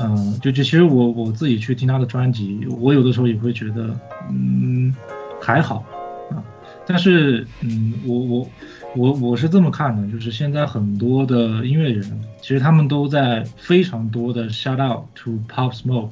[0.00, 3.98] 嗯、就就其实我我自己去听他的专辑，我有的时候也会觉得，
[4.30, 4.94] 嗯，
[5.40, 5.84] 还好
[6.30, 6.42] 啊。
[6.86, 8.50] 但是，嗯，我我
[8.96, 16.10] 我我是这么看的，就是现在很多的音乐人，其实他们都在非常多的 shout out to Pop Smoke，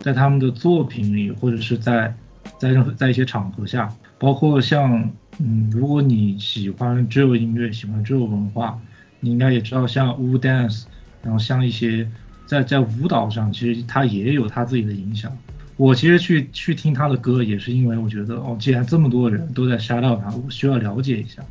[0.00, 2.14] 在他们的作品里，或者是在
[2.58, 8.78] 在任何在一些场合下，包括像嗯，如果你喜欢 drill 音乐，喜欢 drill 文化，
[9.20, 10.84] 你应该也知道像 Wu Dance，
[11.22, 12.08] 然后像一些
[12.46, 15.36] 在在舞蹈上，其实他也有他自己的影响。
[15.76, 21.42] 我其实去去听他的歌，也是因为我觉得哦，既然这么多人都在 shut out 他，我需要了解一下。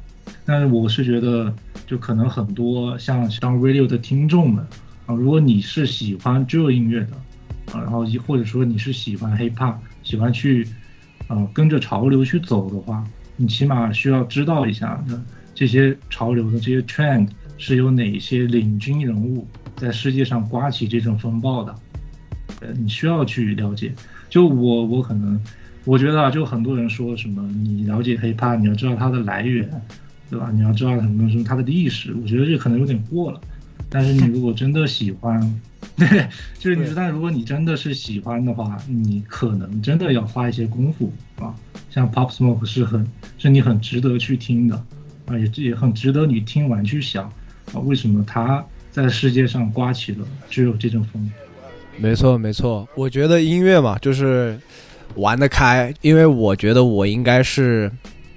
[0.45, 1.53] 但是我是觉得，
[1.85, 4.65] 就可能很多像当 radio 的听众们
[5.05, 10.65] 啊，如果你是喜欢 drill 音乐的啊，然后或者说你是喜欢 hip hop，喜欢去
[11.27, 13.03] 呃跟着潮流去走的话，
[13.35, 15.19] 你起码需要知道一下那
[15.55, 21.75] 这些潮流的这些 trend 是有哪些领军人物在世界上刮起这种风暴的，
[22.61, 23.93] 呃，你需要去了解。
[24.29, 25.39] 就我我可能
[25.85, 29.69] 我觉得啊，就很多人说什么你了解 hip hop，你要知道它的来源，
[30.29, 30.49] 对吧？
[30.51, 33.39] 你要知道什么什么它的历史，我觉得这可能有点过了。
[33.89, 35.39] 但是你如果真的喜欢，
[35.97, 36.27] 对，
[36.59, 41.53] 就是你，但如果你真的是喜欢的话，你可能真的要花一些功夫啊。
[41.89, 43.05] 像 Pop Smoke 是很
[43.37, 44.75] 是你很值得去听的
[45.25, 47.25] 啊，也也很值得你听完去想
[47.73, 51.31] 啊，为什么他在世界上刮起了只有这阵风。
[51.97, 52.87] 没错，没错。
[52.95, 54.59] 我觉得音乐嘛，就是
[55.15, 57.91] 玩得开，因为我觉得我应该是，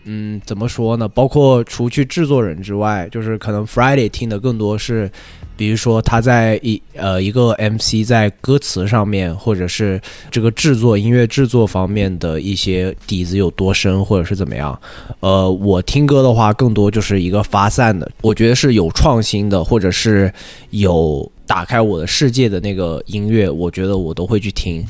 [0.08, 1.08] 嗯，怎么说呢？
[1.08, 5.10] 包括除去制作人之外，就是可能 Friday 听的更多是，
[5.56, 14.80] 比如说他在一呃一个 MC 在歌词上面，或者是这个制作音乐制作方面的一些底子有多深，或者是怎么样。
[15.18, 20.32] 呃，我听歌的话，更多就是一个发散的，我觉得是有创新的，或者是
[20.70, 24.84] 有打开我的世界的那个音乐，我觉得我都会去听。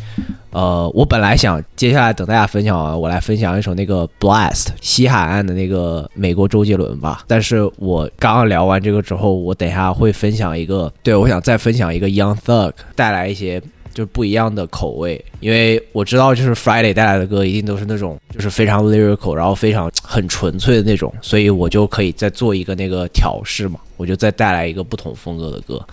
[0.51, 7.25] 呃，我本来想接下来等大家分享完，我来分享一首那个 Blast 西海岸的那个美国周杰伦吧。
[7.27, 13.61] 但是我刚刚聊完这个之后，我等下会分享一个，对我想再分享一个 Young Thug，带来一些
[13.93, 25.87] 就是不一样的口味，因为我知道就是 Friday 带来的歌一定都是那种就是非常 lyrical，然后非常很纯粹的那种，所以我就可以再做一个那个调试嘛，我就再带来一个不同风格的歌。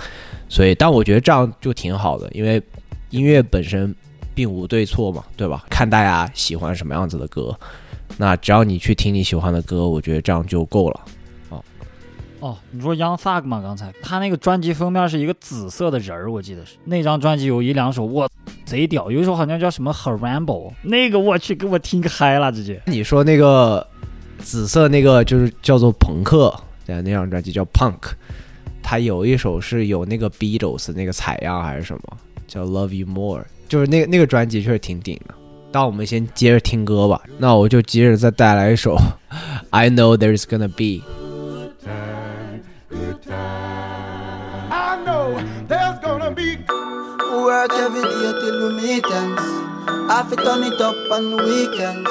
[0.53, 2.61] 所以，但我觉得这样就挺好的，因为
[3.09, 3.93] 音乐本身
[4.35, 5.65] 并无对错嘛，对吧？
[5.67, 7.57] 看大家喜欢什么样子的歌，
[8.17, 11.01] 那只要你去听你喜欢的歌，我觉得这样就够了。
[11.49, 11.63] 哦，
[12.39, 13.61] 哦你说 Young Thug 吗？
[13.63, 18.29] 刚才他那个专辑封面是一个紫色的人儿，我记得是那张专辑有一两首，我，
[18.63, 22.79] 贼屌，有一首好像叫什么 Harambe，那个我去给我听嗨了，直接。
[22.85, 23.85] 你说那个
[24.37, 26.53] 紫色那个就是叫做朋克，
[26.85, 27.97] 对，那张专辑叫 Punk，
[28.92, 35.34] 它有一首是有那个 Beatles 那个采样还是什么，叫 Love You More，就是那个那个专辑确实挺顶的。
[35.70, 38.96] 那我们先接着听歌吧，那我就接着再带来一首
[39.70, 41.04] I Know There's Gonna Be。
[44.70, 45.38] I know
[45.68, 46.58] there's gonna be
[47.30, 49.42] Work every day till we meet ends.
[50.10, 52.10] I fit turn it up on the weekends.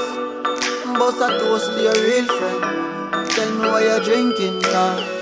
[0.98, 3.30] Bust a toast to your real friend.
[3.30, 5.21] Tell me what you're drinking, yeah.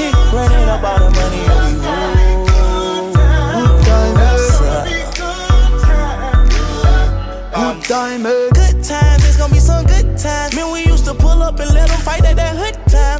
[0.00, 2.40] He running all the money on the road.
[7.52, 8.22] Good times,
[8.54, 10.54] good times, it's gonna be some good times.
[10.56, 13.19] Man, we used to pull up and let them fight at that hood time.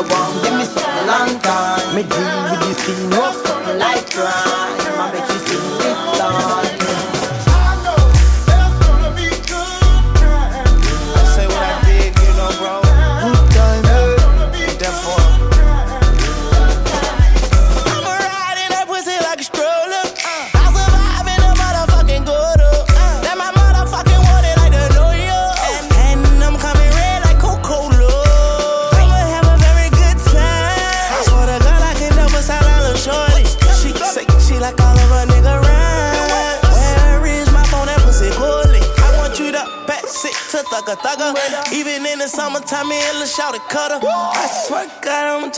[0.00, 0.49] You say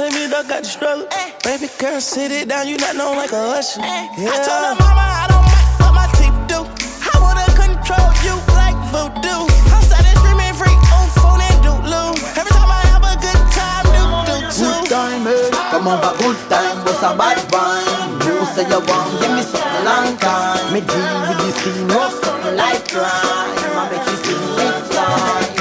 [0.02, 1.06] God, I'ma tell you, dog got the struggle.
[1.44, 3.80] Baby girl, sit it down, you not known like a usher.
[3.80, 4.10] Yeah.
[4.18, 6.58] I told her mama I don't mind what my teeth do.
[7.06, 9.46] I wanna control you like voodoo.
[9.70, 12.18] I'm started screaming free on phone and doodloo.
[12.34, 14.66] Every time I have a good time, do do too.
[14.66, 15.70] good time, eh?
[15.70, 18.18] Come over, good time, what's a bad wine?
[18.26, 20.66] You say you want, give me something long time.
[20.74, 23.06] Me deal with this scene, rough something like crime.
[23.06, 25.51] I make you sing this line.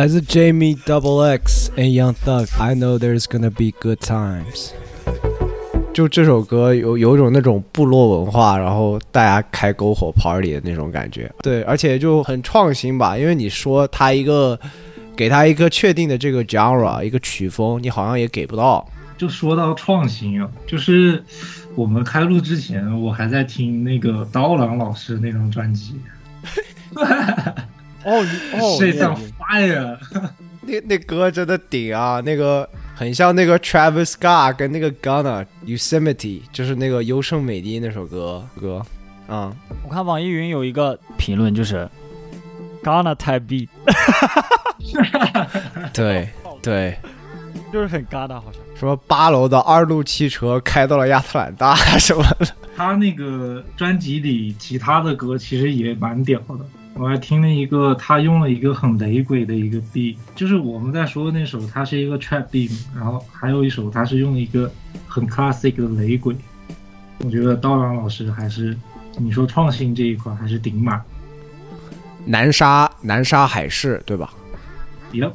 [0.00, 4.70] 来自 Jamie Double X and Young Thug，I know there's gonna be good times。
[5.92, 11.30] 就这首歌有有种那种部落文化，然后大家开篝火 party 的那种感觉。
[11.42, 14.58] 对，而且就很创新吧，因为你说他一个
[15.14, 18.88] 给他一个确定的这个 genre 一个曲风，你好像也给不到。
[19.18, 21.22] 就说到创新啊，就是
[21.74, 25.92] 我们开录之前，我还在听那个刀郎老师那张专辑。
[28.04, 28.24] 哦，
[28.54, 29.98] 哦 那 on fire，
[30.62, 32.20] 那那歌真的顶啊！
[32.24, 38.82] 那个很像那个 Travis Scott 跟那个 Ghana Yosemite，就是那个优胜美地那首歌歌
[39.26, 39.54] 啊。
[39.86, 41.88] 我看网易云有一个评论，就是
[42.82, 43.68] Ghana type beat，
[45.92, 46.28] 对
[46.62, 46.96] 对，
[47.72, 48.60] 就是很 Ghana 好像。
[48.74, 52.46] 什么八楼的二路汽车开到了亚特兰大什么的。
[52.74, 56.64] 他那个专辑里其他的歌其实也蛮屌的。
[56.94, 64.70] 我还听了一个，他用了一个很雷鬼的一个 beat，就是我们在说的那首，它是一个 trap beat，然后还有一首他是用了一个
[65.06, 66.36] 很 classic 的雷鬼。
[67.24, 68.76] 我觉得刀郎老师还是
[69.18, 71.00] 你说创新这一块还是顶满。
[72.26, 74.32] 南沙南沙海市对吧
[75.12, 75.32] ？Yep，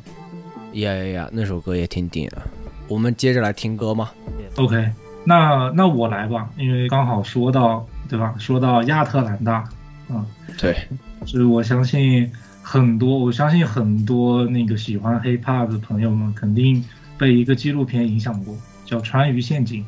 [0.74, 2.44] 呀呀呀，那首歌也挺顶啊。
[2.88, 4.12] 我们接着来听歌吗
[4.58, 4.88] ？OK，
[5.24, 8.36] 那那我来吧，因为刚好说到对吧？
[8.38, 9.64] 说到亚特兰大，
[10.10, 10.24] 嗯，
[10.60, 10.78] 对，
[11.24, 16.84] 就是我相信很多，我相信很多那个喜欢 hiphop 的朋友们肯定
[17.18, 19.86] 被一个纪录片影响过，叫《川渝陷阱》，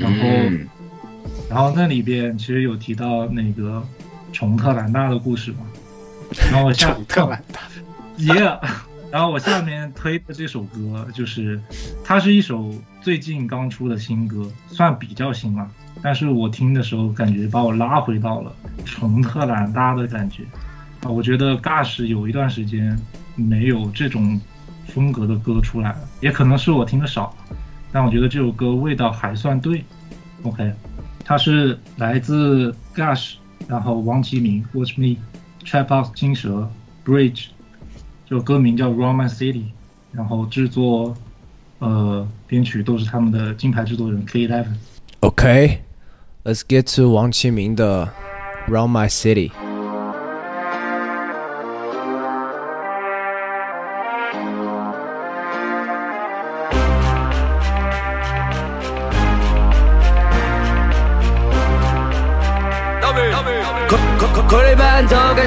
[0.00, 0.66] 然后、嗯
[1.48, 3.86] 然后那里边其实有提到那个
[4.32, 5.58] 重特兰大的故事嘛，
[6.50, 7.60] 然后我下重特兰大
[8.18, 8.58] ，Yeah。
[9.10, 11.60] 然后我下面推的这首歌，就是
[12.02, 15.70] 它是一首最近刚出的新歌，算比较新了。
[16.02, 18.50] 但是我听的时候，感觉把我拉回到了
[18.86, 20.44] 重特兰大的感觉
[21.02, 21.10] 啊！
[21.10, 22.98] 我觉得 Gush 有一段时间
[23.34, 24.40] 没有这种
[24.88, 27.36] 风格的歌出来了，也可能是我听的少，
[27.90, 29.84] 但我觉得这首歌味道还算对。
[30.42, 30.72] OK，
[31.24, 33.34] 它是来自 Gash，
[33.68, 35.16] 然后王其明 Watch Me
[35.64, 36.68] Trap Out 金蛇
[37.04, 37.46] Bridge。
[38.28, 39.54] 这首歌名叫《Run My City》，
[40.12, 41.14] 然后制作、
[41.78, 44.74] 呃编曲都是他们的金牌制作人 K Eleven。
[45.20, 48.06] OK，Let's、get to 王启明的
[48.70, 49.50] 《Round My City》。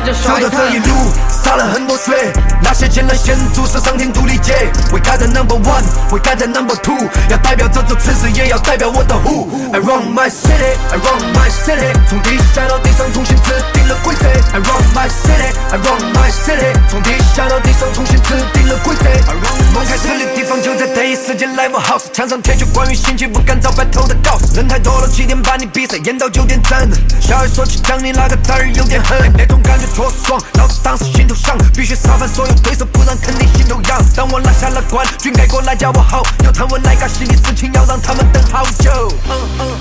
[0.05, 2.31] 走甩的这一路洒了很多血，
[2.65, 4.71] 那些艰难险阻是上天独理解。
[4.91, 6.97] We got the number one, we got the number two，
[7.29, 9.45] 要代表这座城市，也要代表我的 Who。
[9.71, 14.25] I run my city, I run my city，从地下到地上重新制定了规则。
[14.25, 19.05] I run my city, I run my city，从地下到地上重新制定了规则。
[19.05, 26.75] I run 梦开始的地方就在第一时间 live house，墙上贴着关于兴趣不敢早白头的告示，人太多了，七点把你比赛演到九点整。
[27.21, 34.01] 小孩说起讲你那个字儿有点狠，那种感觉确实爽，老子当时心头想，必须杀翻所有对手，不然肯定心头痒。
[34.15, 39.11] 当我拿下了冠军，该过来叫我好，有他们来个心里事情要让他们等好久。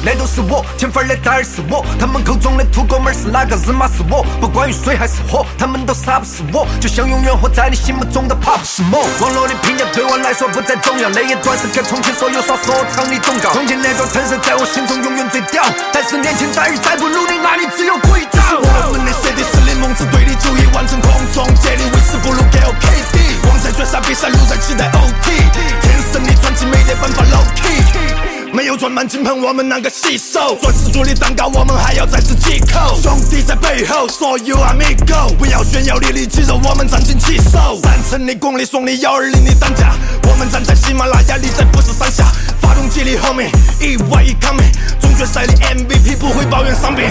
[0.03, 9.07] 那都是我，前分的崽儿是我，他们口中的土哥们儿是哪个日妈是我，不管于水还是火，他们都杀不死我，就像永远活在你心目中的 pop 是我。
[9.21, 15.63] 网络的评价对我来说不再重要，那一段时间重庆所有耍说唱的忠告，重庆那座城市在我心中永远最屌，
[15.93, 18.43] 但是年轻在于再不努力，哪里只有鬼找。
[18.55, 23.49] 我们的设计师的梦是对的主意，完成空中接力，为时不如给我 KD。
[23.49, 25.51] 王者绝杀比赛，路在期待 OT，
[25.81, 28.34] 天生的传奇没得办法 low key。
[28.55, 30.57] 没有装满金盆，我们啷个洗手？
[30.63, 32.97] 钻石做的蛋糕，我们还要再吃几口。
[33.03, 37.81] 兄弟在背后说 You are me go，不要炫耀你的肌肉，我们站紧起手。
[37.83, 39.97] 三层的功力，送你幺二零的单价，
[40.31, 42.27] 我们站在喜马拉雅，你在富士山下。
[42.61, 43.51] 发动机的后面，
[43.81, 47.11] 意外一卡面，总决赛的 MVP 不会抱怨伤病。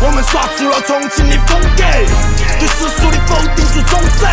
[0.00, 1.82] 我们耍出了重庆的风格，
[2.56, 4.24] 对世俗的否定属种子，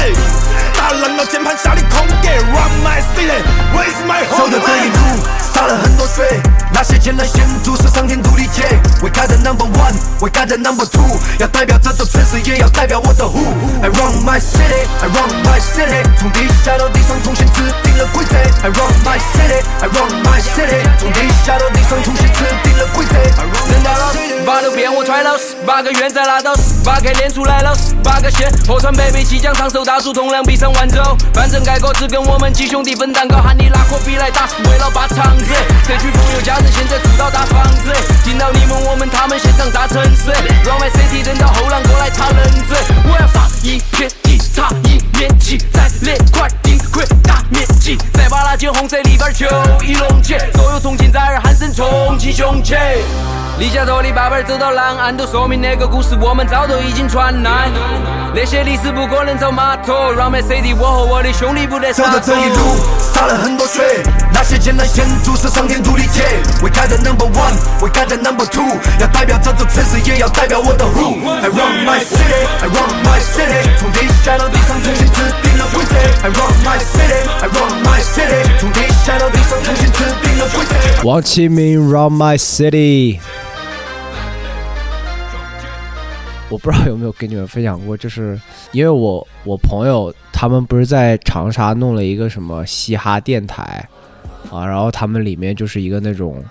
[0.77, 2.29] 打烂了键盘下的空格。
[2.53, 4.37] Run my city，Where's my home？
[4.37, 4.95] 走的这一路
[5.53, 6.34] 洒了很多血
[6.73, 8.63] 那些艰难险阻是上天读的劫。
[9.01, 11.03] We got the number one, we got the number two，
[11.39, 13.45] 要代表这座城市，也要代表我的 Who。
[13.81, 18.35] I run my city, I run my city，从地下到地上重新制定了规则。
[18.35, 23.15] I run my city, I run my city，从地下到地上重新制定了规则。
[23.15, 24.13] 人到了，
[24.45, 25.31] 把头变我揣了，
[25.65, 31.01] 八个圆在拉倒，八个练出来了，八个线，破川 baby 即将长手，大竹同量比上万州，
[31.33, 35.45] 反正改过只跟我们几兄弟分蛋糕，喊你拿货币来打，是为了把场子。
[35.87, 40.31] 社区朋友家人现在住到大房子，听到你们我们他们现场大城市
[40.63, 49.45] ，Run my city 等到后浪过来插轮子，我要发一片地，插一面旗，再列块地块大面积，再把那件红色里边就
[49.83, 52.75] 一弄起，所有重庆崽儿喊声重庆雄起。
[53.57, 57.69] 李家头的爸爸走到南岸，都说明那个故事我们早都已经传来。
[58.33, 62.49] 那些历史不可能走马头，Run my city，我和我的兄弟不得洒脱走的这一。
[62.49, 64.03] 路洒了很多血，
[64.33, 66.23] 那些艰难险阻是上天注定劫。
[66.63, 67.53] We got the number one,
[67.83, 68.63] we got the number two，
[68.99, 71.19] 要代表这座城市，也要代表我的 Who。
[71.27, 75.95] I run my city, I run my city，从地下到地上重新制定了规则。
[76.23, 81.07] I run my city, I run my city，从地下到地上重新制定了规则。
[81.07, 83.19] 王启明 Run My City。
[86.47, 88.39] 我不知道有没有跟你们分享过，就是
[88.71, 93.83] 因为我我朋友他们不是在长沙弄了一个什么嘻哈电台
[94.51, 96.43] 啊，然后他们里面就是一个那种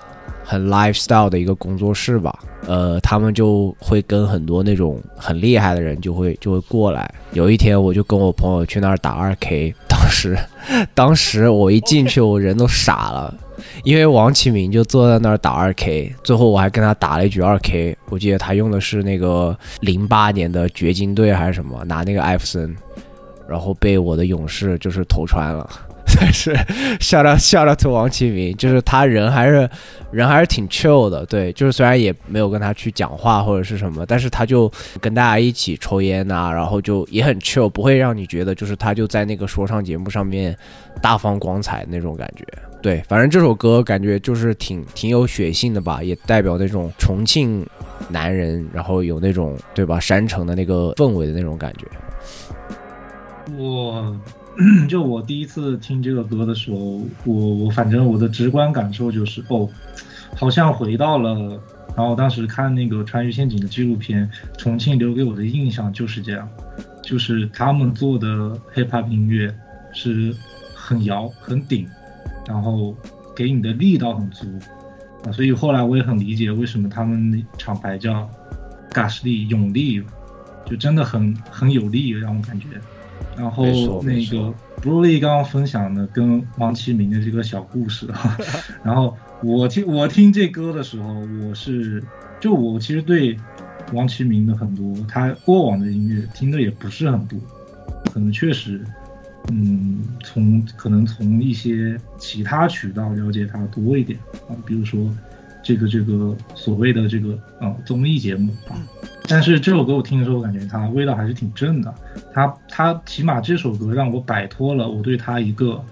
[0.45, 7.12] 很 lifestyle 的一个工作室吧，呃，他们就会跟很多那种很厉害的人就会就会过来。
[7.32, 10.38] 有一天我就跟我朋友去那儿打二 K，当时
[10.95, 13.34] 当时我一进去我人都傻了。
[13.84, 22.74] 因为王启明就坐在那儿打二 K，最后我还跟他打了一局二 K，我记得他用的是那个零八年的掘金队还是什么，拿那个艾弗森，
[23.49, 25.70] 然后被我的勇士就是投穿了。
[26.16, 26.56] 但是
[27.00, 29.68] 笑到笑到 to 王启明，就是他人还是
[30.10, 40.56] 人还是挺 chill 的，对，就是虽然也没有跟他去讲话或者是什么，但是他就跟大家一起抽烟呐、然后就也很 chill，不会让你觉得就是他就在那个说唱节目上面
[41.00, 42.44] 大放光彩那种感觉。
[42.82, 47.66] 对，反正这首歌感觉就是挺挺有血性的吧，也代表那种重庆
[48.08, 51.86] 男人，然后有那种对吧山城的那个氛围的那种感觉。
[53.58, 54.14] 我
[54.88, 56.78] 就我第一次听这个歌的时候，
[57.24, 59.68] 我我反正我的直观感受就是，哦，
[60.36, 61.61] 好像回到了。
[61.96, 64.28] 然后当时看那个《川渝陷阱》的纪录片，
[64.59, 66.48] 重庆留给我的印象就是这样，
[67.02, 68.26] 就是他们做的
[68.74, 69.55] hip hop 音乐
[69.92, 70.34] 是
[70.74, 71.86] 很摇很顶，
[72.48, 72.96] 然后
[73.34, 74.46] 给你的力道很足
[75.24, 78.28] 啊，所以后来我也很理解为什么他们厂牌叫
[78.90, 80.02] Gash 力勇力，
[80.66, 82.66] 就真的很很有力，让我感觉。
[83.36, 83.64] 然后
[84.02, 84.52] 那个
[84.82, 88.08] Broly 刚刚分享的跟王启明的这个小故事，
[88.84, 92.02] 然后我听我听这歌的时候，我是
[92.40, 93.36] 就我其实对
[93.92, 97.38] 王启明的很多他过往的音乐听的也不是很多，
[98.12, 98.80] 可能确实，
[99.50, 104.18] 嗯，从可能从一些其他渠道了解他多一点
[104.48, 105.10] 啊，比如说
[105.64, 108.78] 这个这个所谓的这个呃综艺节目啊。
[109.26, 111.92] 但是这首歌我听的时候，我感觉它味道还是挺正的。
[112.32, 115.82] 它它起码这首歌让我摆脱了我对它一个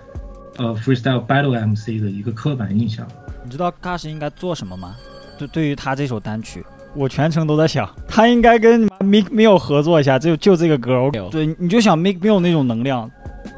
[0.58, 3.04] 呃 freestyle battle MC 的一个刻板印象。
[3.42, 4.94] 你知道 Gash 应该做什么吗？
[5.38, 6.64] 就对于他这首单曲，
[6.94, 11.02] 我全程都在想，他应该跟 Mick Mill 合作一下，就就这个歌。
[11.04, 13.10] 我对，你就想 Mick Mill 那种能量，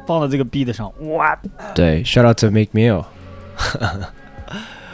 [0.07, 1.37] 放到这个 beat 上，哇！
[1.75, 3.03] 对，shout out to Make Meal。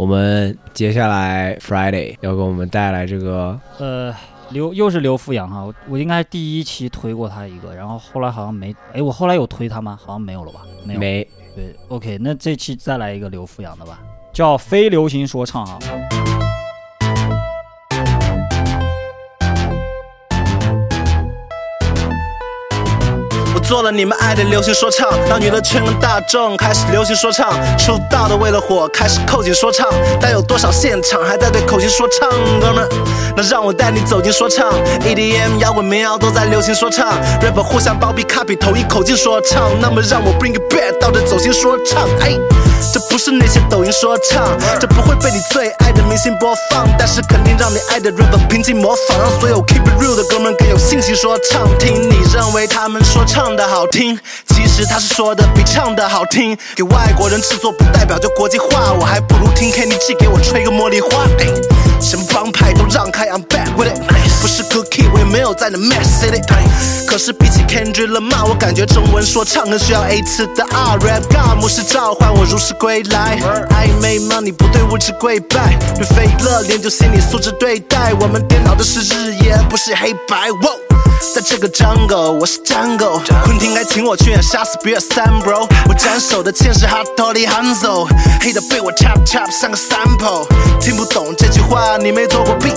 [0.00, 4.10] 我们接下来 Friday 要给我们带来这个呃，
[4.48, 9.98] 刘又是刘富阳哈，我我应该第一期推过他一个，然后后来好像没，哎，我后来有推他吗？
[10.02, 10.60] 好像没有了吧？
[10.86, 11.00] 没有。
[11.00, 11.28] 没。
[11.54, 14.00] 对，OK，那这期再来一个刘富阳的吧，
[14.32, 15.78] 叫非流行说唱哈。
[23.70, 27.52] 做了你们爱的流行说唱，让娱乐圈跟大众开始流行说唱。
[27.78, 29.88] 出道的为了火，开始扣紧说唱。
[30.20, 32.28] 但有多少现场还在对口型说唱？
[32.60, 32.88] 哥们，
[33.36, 34.72] 那让我带你走进说唱。
[35.06, 37.12] EDM、摇滚、民谣都在流行说唱。
[37.40, 39.70] rapper 互相包庇、copy，同一口径说唱。
[39.80, 42.08] 那么让我 bring it back 到这走心说唱。
[42.22, 42.36] 哎，
[42.92, 51.68] 这不是那些抖音说唱，这不会被你最爱的明星播放，但是肯定让你爱的 rapper 平静模仿，让所有 keep it real 的哥们更有信心说唱。
[51.78, 54.18] 听你认为他们说唱的好听，
[54.48, 56.56] 其实他是说的比唱的好听。
[56.74, 61.24] 给外国人制作不代表就国际化，我还不如听 Kenny G 给我吹个茉莉花。
[61.38, 61.46] 哎，
[62.00, 64.00] 什么帮派都让开，I'm back with it。
[64.40, 66.68] 不是 cookie，我也没有在那 mess i t y。
[67.06, 73.38] 可是比起 Kendrick Lamar，我感觉中文说唱更需要 A 次的 R rap God 牧师召唤我如实归来。
[73.70, 78.14] I made money 不对物质跪拜，对非乐练就心理素质对待。
[78.20, 80.48] 我们颠倒的是日夜，不是黑白。
[80.50, 80.89] Wo
[81.34, 88.06] 在这个 jungle，我是 jungle，昆汀该请我去演杀死比尔三 bro，我斩首的剑是 hard Tolly Hanzo，
[88.40, 90.46] 黑的被我 chop chop 像个 sample，
[90.80, 92.72] 听不懂这句话你没做过 B，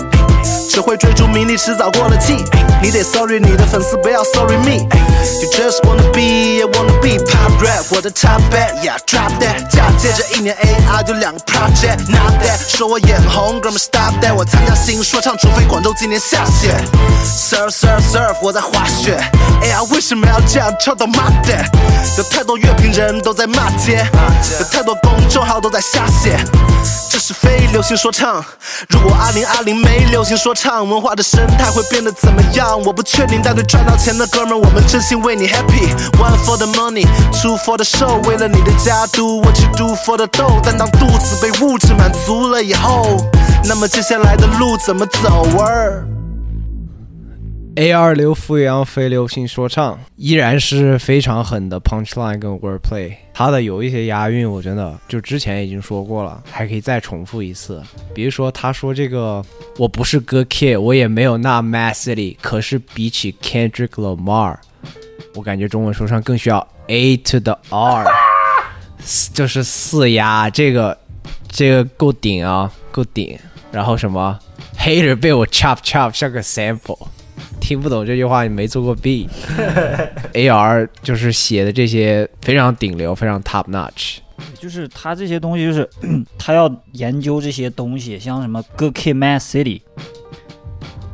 [0.70, 2.44] 只会追逐名利迟早过了气，
[2.82, 10.56] 你得 sorry 你的粉丝不要 sorry me，you just wanna be，I wanna be pop rap，我的 top bet，yeah drop that，嫁接着一年
[10.56, 16.76] AR 就两个 project，not that，说我眼红，哥们 stop that，我参加新说唱，除非广州今年下雪
[17.24, 18.36] sir sir serve。
[18.42, 19.18] 我在滑雪，
[19.62, 21.66] 哎呀，为什么要这样吵到妈的？
[22.18, 24.06] 有太多乐评人都在骂街，
[24.60, 26.38] 有太多公众号都在瞎写。
[27.10, 28.44] 这是非流行说唱。
[28.90, 32.80] 如果二零二零没流行说唱，文化的生态会变得怎么样？
[32.82, 35.90] 我不确定，但对赚到钱的哥们，我们真心为你 happy。
[36.20, 37.06] One for the money,
[37.42, 40.60] two for the show，为了你的家，do what you do for the dough。
[40.64, 43.18] 但当肚子被物质满足了以后，
[43.66, 46.06] 那么接下来的路怎么走儿？
[47.76, 57.82] A 二刘富阳非流行说唱依然是非常狠的 punchline 跟 wordplay，他的有一些押韵，我真的就之前已经说过了，还可以再重复一次。
[58.14, 59.44] 比如说他说这个
[59.80, 64.58] 我不是 good kid，我也没有那 mad city，可是比起 Kendrick Lamar，
[65.34, 68.06] 我感觉中文说唱更需要 A to the R，
[69.34, 70.96] 就是四押，这个
[71.50, 73.36] 这个够顶啊，够顶。
[73.72, 74.38] 然后什么
[74.78, 77.08] hater 被我 chop chop 像个 sample。
[77.64, 79.30] 听不懂这句话，你没做过 B。
[80.34, 84.18] A R 就是写的这些非常顶流，非常 top notch。
[84.60, 85.90] 就是他这些东西，就是
[86.38, 89.82] 他要研究这些东西，像什么 Good Kid, Mad City。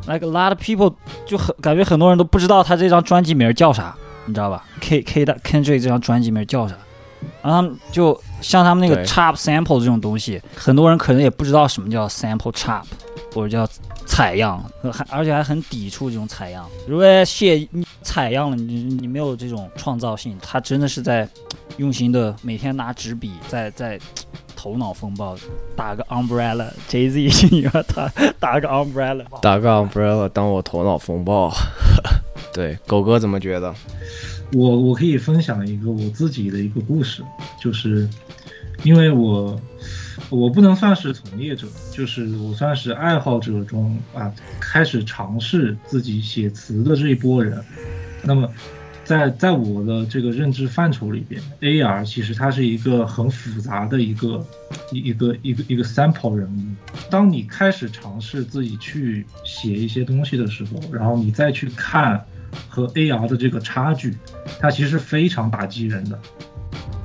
[0.07, 0.95] Like a lot of people
[1.27, 3.95] 就很感觉很多人都不知道他这张专辑名叫啥，
[4.25, 6.75] 你知道吧？K K 的 Kendrick 这张专辑名叫啥？
[7.43, 12.83] 然后就像他们那个 chop sample 这种东西，很多人可能也不知道什么叫 sample chop
[13.35, 13.71] 或者叫
[14.09, 16.67] 采样，还而且还很抵触这种采样。
[16.87, 21.29] 如果写你采样了，你你没有这种创造性，他真的是在
[21.77, 23.99] 用心的每天拿纸笔在在
[24.55, 25.37] 头脑风暴，
[25.75, 31.53] 打个 umbrella Jay Z，你说他打个 umbrella，打个 umbrella 当我头脑风暴。
[32.51, 33.73] 对，狗哥怎么觉得？
[34.53, 37.23] 我我可以分享一个我自己的一个故事，
[37.61, 38.09] 就是
[38.83, 39.57] 因为我
[40.29, 47.63] 我不能算是从业者，就是我算是爱好者中啊开始尝试自己写词的这一波人。
[48.23, 48.51] 那么
[49.03, 54.45] 在在我的这个认知范畴里边，AR 其实它是一个很复杂的一个
[54.91, 56.91] 一一个一个一个 sample 人物。
[57.09, 62.23] 当你开始尝试自己去写一些东西的时候，然后你再去看。
[62.67, 64.17] 和 AR 的这个差距，
[64.59, 66.19] 它其实非常打击人的，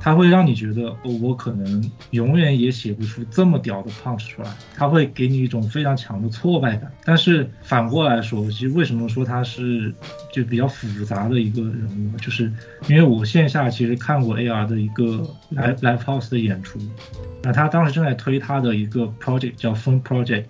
[0.05, 6.91] 它会让你觉得，哦，我可能永远也写不出这么屌的 punch 出来，它会给你一种非常强的挫败感。
[7.03, 9.91] 但是反过来说，其实为什么说它是
[10.31, 12.53] 就比较复杂的一个人物，就是
[12.87, 16.77] 因为我线下其实看过 AR 的一个 live live house 的演出，
[17.41, 20.43] 那他当时正在推他的一个 project 叫 Phone Project，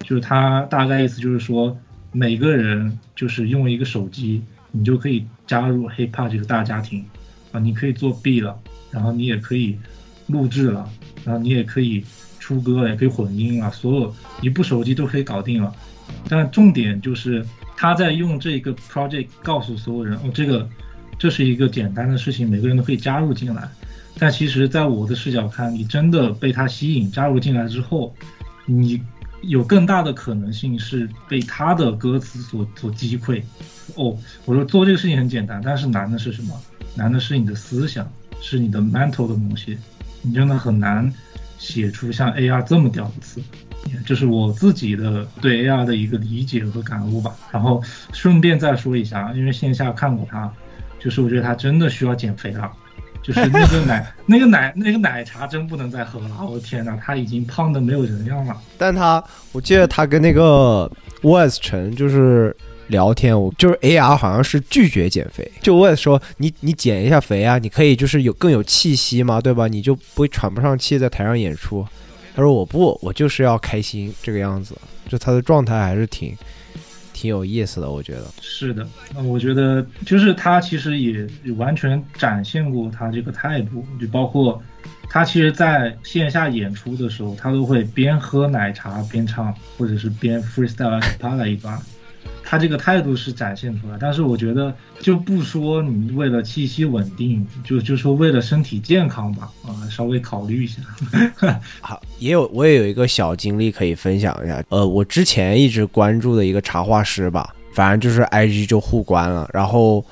[0.00, 1.78] 就是他大概意思就是说。
[2.12, 7.04] 每个人就是用一个手机，你就可以加入 hiphop 这个大家庭，
[7.52, 8.58] 啊，你可以做 B 了，
[8.90, 9.78] 然后你也可以
[10.26, 10.88] 录制了，
[11.24, 12.04] 然后你也可以
[12.38, 15.72] 出歌了，也可以混音了，所有一部手机都可以搞定了。
[16.28, 17.44] 但重点就是
[17.76, 20.68] 他在用这个 project 告诉所有人，哦，这个
[21.18, 23.68] 这是一个简单的事情，每个人都可以加入进来。
[24.18, 28.14] 但其实，在我的视角看，你真的被他吸引加入进来之后，
[28.66, 29.00] 你
[29.42, 33.40] 有更大的可能性是被他的歌词所所击溃。
[33.94, 36.60] 哦，我说做这个事情很简单，但是难的是什么？
[36.96, 38.10] 难的是你的思想，
[38.40, 39.78] 是你的 mental 的东西，
[40.22, 41.12] 你真的很难
[41.58, 43.40] 写出像 AR 这么屌的词。
[44.04, 47.34] 这是我自己的对 AR 的一个理解和感悟吧。
[47.50, 47.82] 然后
[48.12, 50.52] 顺便再说一下，因为线下看过他，
[50.98, 52.70] 就是我觉得他真的需要减肥了。
[53.22, 56.42] 就是那个奶， 那个奶，那个奶茶真不能再喝了！
[56.42, 58.56] 我的天哪，他已经胖的没有人样了。
[58.78, 59.22] 但他，
[59.52, 62.56] 我记得他跟那个 Wes 陈就是
[62.90, 69.66] 聊天，我就是 AR 好像是拒绝减肥，就 Wes 说你你减一下肥啊，你可以就是有更有气息嘛，对吧？
[69.66, 71.86] 你就不会喘不上气在台上演出。
[72.36, 74.76] 他说我不，我就是要开心这个样子，
[75.08, 76.36] 就他的状态还是挺。
[77.12, 78.86] 挺有意思的，我觉得是的。
[79.14, 81.28] 那我觉得就是他其实也
[81.58, 84.58] 完全展现过他这个态度，就包括
[85.06, 91.78] 他其实在线下演出的时候，他都会边喝奶茶边唱，或者是边 freestyle 啪啦一段。
[92.50, 100.82] 他这个态度是展现出来，但是我觉得就不说你为了气息稳定，就就说为了身体健康吧，啊，稍微考虑一下。
[101.80, 104.60] 好，也有我也有一个小经历可以分享一下。
[104.68, 110.04] 呃，我之前一直关注的一个插画师吧，反正就是 IG 就互关了，然后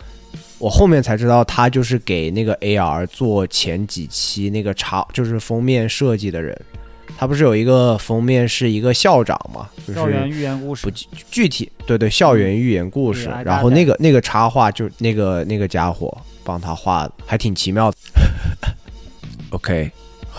[0.60, 6.56] 我后面才知道他就是给那个 AR 做前几期那个插，就是封面设计的人。
[7.20, 9.68] 他不是有一个封面是一个校长嘛？
[9.84, 10.86] 就是校园寓言故事。
[10.86, 10.92] 不
[11.32, 13.28] 具体，对对，校园寓言故事。
[13.44, 17.96] 然后那个那个插画就那个那个家伙帮他画的，还挺奇妙的。
[19.50, 19.90] OK，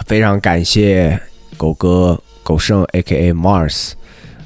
[0.06, 1.22] 非常感谢
[1.58, 3.92] 狗哥狗剩 A.K.A Mars，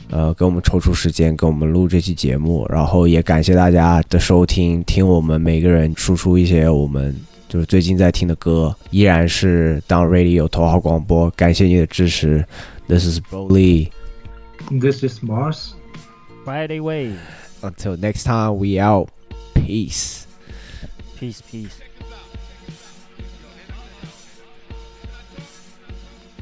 [0.10, 7.16] 呃，给我们抽出时间给我们录这期节目，然后也感谢大家的收听，听我们每个人输出一些我们。
[7.53, 11.31] 就是最近在听的歌，依然是当 Radio 头号广播。
[11.31, 12.45] 感谢你的支持。
[12.87, 13.91] This is Broly.
[14.71, 15.71] This is Mars.
[16.45, 17.17] Friday Wave.
[17.63, 19.09] Until next time, we out.
[19.55, 20.27] Peace.
[21.19, 21.82] Peace, peace.